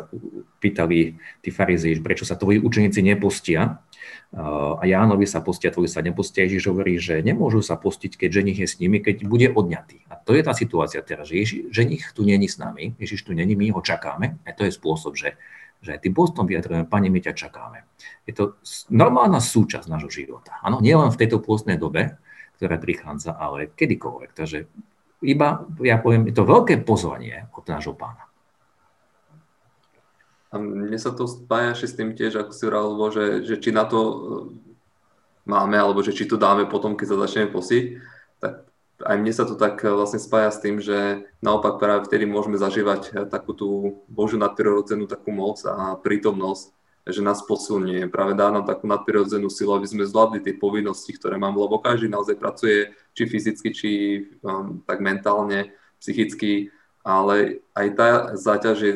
pýtali 0.59 1.15
tí 1.39 1.49
farizei, 1.49 1.95
prečo 2.03 2.27
sa 2.27 2.35
tvoji 2.35 2.59
učeníci 2.59 2.99
nepostia, 2.99 3.79
a 4.35 4.83
Jánovi 4.83 5.23
sa 5.23 5.39
postia, 5.39 5.71
tvoji 5.71 5.87
sa 5.87 6.03
nepostia. 6.03 6.43
Ježiš 6.43 6.67
hovorí, 6.67 6.99
že 6.99 7.23
nemôžu 7.23 7.63
sa 7.63 7.79
postiť, 7.79 8.19
keď 8.19 8.29
ženich 8.43 8.59
je 8.59 8.67
s 8.67 8.75
nimi, 8.83 8.99
keď 8.99 9.23
bude 9.23 9.47
odňatý. 9.55 10.03
A 10.11 10.19
to 10.19 10.35
je 10.35 10.43
tá 10.43 10.51
situácia 10.51 10.99
teraz, 10.99 11.31
že 11.31 11.39
Ježiš, 11.39 11.59
ženich 11.71 12.03
tu 12.11 12.27
není 12.27 12.51
s 12.51 12.59
nami, 12.59 12.91
Ježiš 12.99 13.23
tu 13.23 13.31
není, 13.31 13.55
my 13.55 13.71
ho 13.71 13.79
čakáme. 13.79 14.35
A 14.43 14.51
to 14.51 14.67
je 14.67 14.75
spôsob, 14.75 15.15
že, 15.15 15.39
že 15.79 15.95
tým 16.03 16.11
postom 16.11 16.43
vyjadrujeme, 16.43 16.91
Pane, 16.91 17.07
my 17.07 17.19
ťa 17.23 17.39
čakáme. 17.39 17.87
Je 18.27 18.35
to 18.35 18.59
normálna 18.91 19.39
súčasť 19.39 19.87
nášho 19.87 20.11
života. 20.11 20.59
Áno, 20.59 20.83
nie 20.83 20.91
len 20.91 21.07
v 21.07 21.19
tejto 21.19 21.39
pôstnej 21.39 21.79
dobe, 21.79 22.19
ktorá 22.57 22.81
prichádza, 22.81 23.37
ale 23.37 23.69
kedykoľvek. 23.69 24.31
Takže 24.33 24.65
iba, 25.21 25.65
ja 25.81 25.97
poviem, 26.01 26.29
je 26.29 26.35
to 26.37 26.45
veľké 26.45 26.81
pozvanie 26.81 27.49
od 27.53 27.65
nášho 27.65 27.93
pána. 27.93 28.25
A 30.47 30.57
mne 30.57 30.95
sa 30.97 31.11
to 31.11 31.27
spája 31.27 31.75
s 31.75 31.93
tým 31.97 32.15
tiež, 32.15 32.39
ako 32.39 32.51
si 32.55 32.63
hovoril, 32.65 33.09
že, 33.11 33.25
že 33.43 33.55
či 33.59 33.69
na 33.75 33.83
to 33.83 33.99
e, 33.99 34.15
máme, 35.43 35.75
alebo 35.75 35.99
že 35.99 36.15
či 36.15 36.23
to 36.23 36.39
dáme 36.39 36.71
potom, 36.71 36.95
keď 36.95 37.07
sa 37.13 37.23
začneme 37.27 37.51
posiť, 37.51 37.83
tak 38.39 38.63
aj 39.03 39.15
mne 39.19 39.33
sa 39.35 39.43
to 39.43 39.59
tak 39.59 39.83
e, 39.83 39.91
vlastne 39.91 40.23
spája 40.23 40.49
s 40.55 40.63
tým, 40.63 40.79
že 40.79 41.27
naopak 41.43 41.83
práve 41.83 42.07
vtedy 42.07 42.23
môžeme 42.23 42.55
zažívať 42.55 43.01
e, 43.11 43.11
takú 43.27 43.51
tú 43.51 43.69
Božiu 44.07 44.39
nadprirodzenú 44.39 45.03
takú 45.11 45.35
moc 45.35 45.59
a 45.67 45.99
prítomnosť, 45.99 46.76
že 47.07 47.23
nás 47.23 47.39
posilňuje. 47.43 48.11
Práve 48.11 48.35
dá 48.35 48.51
nám 48.51 48.67
takú 48.67 48.85
nadprirodzenú 48.85 49.47
silu, 49.47 49.73
aby 49.75 49.87
sme 49.87 50.03
zvládli 50.03 50.43
tie 50.43 50.53
povinnosti, 50.55 51.15
ktoré 51.15 51.39
mám, 51.39 51.55
lebo 51.55 51.79
každý 51.79 52.11
naozaj 52.11 52.35
pracuje 52.35 52.91
či 53.15 53.23
fyzicky, 53.25 53.69
či 53.71 53.89
um, 54.43 54.83
tak 54.83 54.99
mentálne, 54.99 55.71
psychicky, 55.97 56.69
ale 57.01 57.63
aj 57.73 57.87
tá 57.95 58.09
záťaž 58.35 58.77
je 58.83 58.93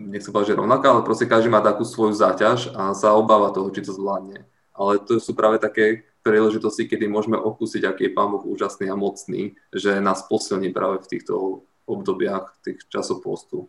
nechcem 0.00 0.32
povedať, 0.32 0.54
že 0.54 0.60
rovnaká, 0.60 0.86
ale 0.94 1.04
proste 1.04 1.28
každý 1.28 1.52
má 1.52 1.60
takú 1.60 1.84
svoju 1.84 2.16
záťaž 2.16 2.72
a 2.72 2.96
sa 2.96 3.12
obáva 3.12 3.52
toho, 3.52 3.68
či 3.68 3.84
to 3.84 3.92
zvládne. 3.92 4.46
Ale 4.72 5.02
to 5.02 5.20
sú 5.20 5.36
práve 5.36 5.60
také 5.60 6.08
príležitosti, 6.24 6.88
kedy 6.88 7.04
môžeme 7.08 7.36
okúsiť, 7.36 7.84
aký 7.84 8.08
je 8.08 8.14
Pán 8.16 8.32
Boh 8.32 8.44
úžasný 8.44 8.88
a 8.88 8.96
mocný, 8.96 9.56
že 9.72 10.00
nás 10.00 10.24
posilní 10.24 10.72
práve 10.72 11.04
v 11.04 11.10
týchto 11.16 11.64
obdobiach, 11.84 12.60
tých 12.64 12.86
časov 12.88 13.24
postu. 13.24 13.68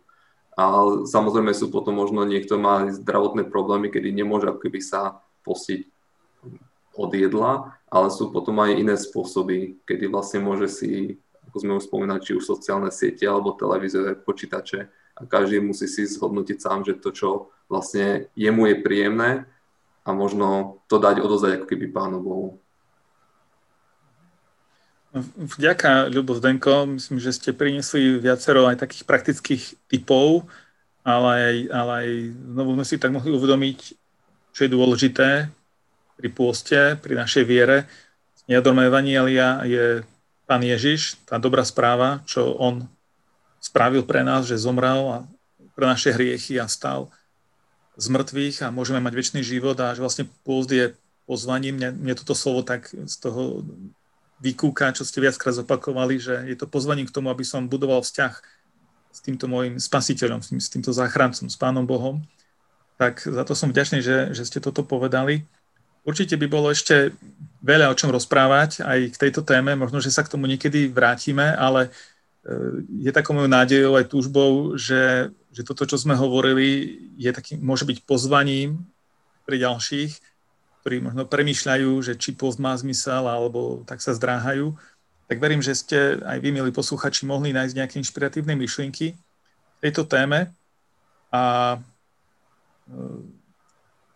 A 0.52 0.64
samozrejme 1.08 1.56
sú 1.56 1.72
potom 1.72 1.96
možno 1.96 2.28
niekto 2.28 2.60
má 2.60 2.84
zdravotné 2.92 3.48
problémy, 3.48 3.88
kedy 3.88 4.12
nemôže 4.12 4.52
ako 4.52 4.68
keby 4.68 4.84
sa 4.84 5.24
postiť 5.48 5.88
od 6.92 7.10
jedla, 7.16 7.72
ale 7.88 8.08
sú 8.12 8.28
potom 8.28 8.60
aj 8.60 8.76
iné 8.76 8.94
spôsoby, 9.00 9.80
kedy 9.88 10.12
vlastne 10.12 10.44
môže 10.44 10.68
si, 10.68 11.16
ako 11.48 11.56
sme 11.56 11.72
už 11.80 11.88
spomínali, 11.88 12.20
či 12.20 12.36
už 12.36 12.44
sociálne 12.44 12.92
siete 12.92 13.24
alebo 13.24 13.56
televízore, 13.56 14.12
počítače, 14.20 14.92
a 15.12 15.28
každý 15.28 15.60
musí 15.60 15.84
si 15.88 16.08
zhodnotiť 16.08 16.56
sám, 16.56 16.88
že 16.88 16.96
to, 16.96 17.12
čo 17.12 17.28
vlastne 17.68 18.32
jemu 18.32 18.72
je 18.72 18.76
príjemné 18.80 19.30
a 20.02 20.10
možno 20.16 20.80
to 20.88 20.96
dať 20.96 21.20
odozdať 21.20 21.52
ako 21.60 21.66
keby 21.68 21.86
Pánu 21.92 22.18
Bohu. 22.24 22.48
Vďaka, 25.12 26.08
Ľubo 26.08 26.32
Zdenko. 26.32 26.88
Myslím, 26.88 27.20
že 27.20 27.36
ste 27.36 27.52
priniesli 27.52 28.16
viacero 28.16 28.64
aj 28.64 28.80
takých 28.80 29.04
praktických 29.04 29.62
typov, 29.84 30.48
ale 31.04 31.28
aj, 31.28 31.56
ale 31.68 31.92
aj 31.92 32.08
znovu 32.32 32.70
sme 32.80 32.84
si 32.88 32.96
tak 32.96 33.12
mohli 33.12 33.28
uvedomiť, 33.28 33.78
čo 34.56 34.60
je 34.64 34.72
dôležité 34.72 35.52
pri 36.16 36.28
pôste, 36.32 36.96
pri 37.04 37.12
našej 37.20 37.44
viere. 37.44 37.84
Jadrom 38.48 38.80
Evanielia 38.80 39.60
je 39.68 40.00
Pán 40.48 40.64
Ježiš, 40.64 41.20
tá 41.28 41.36
dobrá 41.36 41.60
správa, 41.62 42.24
čo 42.24 42.56
On 42.56 42.80
spravil 43.60 44.08
pre 44.08 44.24
nás, 44.24 44.48
že 44.48 44.56
zomrel 44.56 45.12
a 45.12 45.18
pre 45.76 45.84
naše 45.84 46.16
hriechy 46.16 46.56
a 46.56 46.64
stal 46.66 47.12
z 48.00 48.08
mŕtvych 48.08 48.64
a 48.64 48.72
môžeme 48.72 49.04
mať 49.04 49.12
väčší 49.12 49.44
život 49.44 49.76
a 49.76 49.92
že 49.92 50.00
vlastne 50.00 50.24
pôzd 50.48 50.72
je 50.72 50.86
pozvaním. 51.28 51.76
Mne, 51.76 52.00
mne 52.00 52.14
toto 52.16 52.32
slovo 52.32 52.64
tak 52.64 52.88
z 52.88 53.16
toho 53.20 53.60
vykúka, 54.42 54.90
čo 54.90 55.06
ste 55.06 55.22
viackrát 55.22 55.54
zopakovali, 55.54 56.18
že 56.18 56.34
je 56.50 56.56
to 56.58 56.66
pozvaním 56.66 57.06
k 57.06 57.14
tomu, 57.14 57.30
aby 57.30 57.46
som 57.46 57.70
budoval 57.70 58.02
vzťah 58.02 58.34
s 59.12 59.18
týmto 59.22 59.46
môjim 59.46 59.78
spasiteľom, 59.78 60.42
s, 60.42 60.50
tým, 60.50 60.58
s 60.58 60.68
týmto 60.72 60.90
záchrancom, 60.90 61.46
s 61.46 61.54
Pánom 61.54 61.86
Bohom. 61.86 62.26
Tak 62.98 63.22
za 63.22 63.46
to 63.46 63.54
som 63.54 63.70
vďačný, 63.70 64.02
že, 64.02 64.34
že 64.34 64.42
ste 64.42 64.58
toto 64.58 64.82
povedali. 64.82 65.46
Určite 66.02 66.34
by 66.34 66.46
bolo 66.50 66.74
ešte 66.74 67.14
veľa 67.62 67.94
o 67.94 67.94
čom 67.94 68.10
rozprávať 68.10 68.82
aj 68.82 69.14
k 69.14 69.20
tejto 69.22 69.46
téme, 69.46 69.78
možno, 69.78 70.02
že 70.02 70.10
sa 70.10 70.26
k 70.26 70.34
tomu 70.34 70.50
niekedy 70.50 70.90
vrátime, 70.90 71.54
ale 71.54 71.94
je 72.98 73.10
takou 73.14 73.38
mojou 73.38 73.46
nádejou 73.46 73.94
aj 73.94 74.10
túžbou, 74.10 74.74
že, 74.74 75.30
že 75.54 75.62
toto, 75.62 75.86
čo 75.86 75.94
sme 75.94 76.18
hovorili, 76.18 76.98
je 77.14 77.30
taký, 77.30 77.54
môže 77.54 77.86
byť 77.86 78.02
pozvaním 78.02 78.82
pre 79.46 79.62
ďalších, 79.62 80.31
ktorí 80.82 80.98
možno 80.98 81.22
premýšľajú, 81.30 81.90
že 82.02 82.18
či 82.18 82.34
post 82.34 82.58
má 82.58 82.74
zmysel, 82.74 83.22
alebo 83.30 83.86
tak 83.86 84.02
sa 84.02 84.18
zdráhajú. 84.18 84.74
Tak 85.30 85.38
verím, 85.38 85.62
že 85.62 85.78
ste 85.78 86.18
aj 86.18 86.42
vy, 86.42 86.50
milí 86.50 86.74
posluchači, 86.74 87.22
mohli 87.22 87.54
nájsť 87.54 87.74
nejaké 87.78 87.94
inšpiratívne 88.02 88.58
myšlienky 88.58 89.14
v 89.14 89.78
tejto 89.78 90.02
téme. 90.10 90.50
A 91.30 91.42
e, 92.90 92.98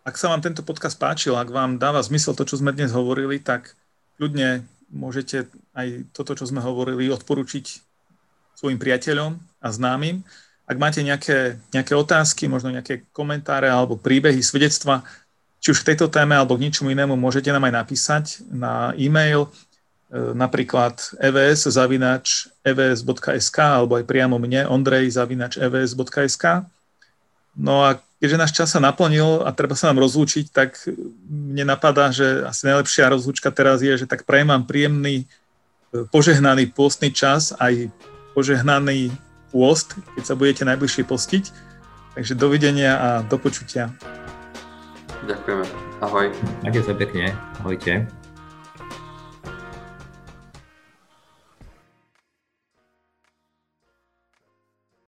ak 0.02 0.18
sa 0.18 0.34
vám 0.34 0.42
tento 0.42 0.66
podcast 0.66 0.98
páčil, 0.98 1.38
ak 1.38 1.54
vám 1.54 1.78
dáva 1.78 2.02
zmysel 2.02 2.34
to, 2.34 2.42
čo 2.42 2.58
sme 2.58 2.74
dnes 2.74 2.90
hovorili, 2.90 3.38
tak 3.38 3.78
ľudne 4.18 4.66
môžete 4.90 5.46
aj 5.70 6.10
toto, 6.10 6.34
čo 6.34 6.50
sme 6.50 6.58
hovorili, 6.58 7.06
odporučiť 7.14 7.66
svojim 8.58 8.82
priateľom 8.82 9.38
a 9.62 9.68
známym. 9.70 10.26
Ak 10.66 10.82
máte 10.82 10.98
nejaké, 10.98 11.62
nejaké 11.70 11.94
otázky, 11.94 12.50
možno 12.50 12.74
nejaké 12.74 13.06
komentáre 13.14 13.70
alebo 13.70 13.94
príbehy, 13.94 14.42
svedectva, 14.42 15.06
či 15.60 15.72
už 15.72 15.82
k 15.82 15.94
tejto 15.94 16.06
téme 16.12 16.36
alebo 16.36 16.54
k 16.54 16.68
ničomu 16.68 16.94
inému, 16.94 17.18
môžete 17.18 17.50
nám 17.50 17.66
aj 17.66 17.74
napísať 17.74 18.24
na 18.48 18.94
e-mail 18.94 19.50
napríklad 20.14 21.18
evs 21.18 21.66
zavinač 21.66 22.46
alebo 22.62 23.92
aj 23.98 24.04
priamo 24.06 24.38
mne 24.38 24.70
ondrej 24.70 25.10
zavinač 25.10 25.58
evs.sk. 25.58 26.62
No 27.58 27.82
a 27.82 27.98
keďže 28.22 28.40
náš 28.40 28.52
čas 28.54 28.68
sa 28.70 28.80
naplnil 28.80 29.42
a 29.42 29.50
treba 29.50 29.74
sa 29.74 29.90
nám 29.90 30.04
rozlúčiť, 30.06 30.54
tak 30.54 30.78
mne 31.26 31.66
napadá, 31.66 32.14
že 32.14 32.46
asi 32.46 32.70
najlepšia 32.70 33.10
rozlúčka 33.10 33.50
teraz 33.50 33.82
je, 33.82 33.98
že 33.98 34.06
tak 34.06 34.22
prajem 34.22 34.54
vám 34.54 34.64
príjemný, 34.68 35.26
požehnaný 36.14 36.70
pôstny 36.70 37.10
čas, 37.10 37.56
aj 37.58 37.90
požehnaný 38.36 39.10
pôst, 39.50 39.96
keď 40.14 40.22
sa 40.22 40.38
budete 40.38 40.62
najbližšie 40.68 41.02
postiť. 41.02 41.44
Takže 42.16 42.32
dovidenia 42.36 42.92
a 42.96 43.08
do 43.24 43.36
počutia. 43.36 43.92
Ďakujeme. 45.24 45.64
Ahoj. 46.04 46.28
Majte 46.60 46.80
sa 46.84 46.92
pekne. 46.92 47.32
Ahojte. 47.64 48.04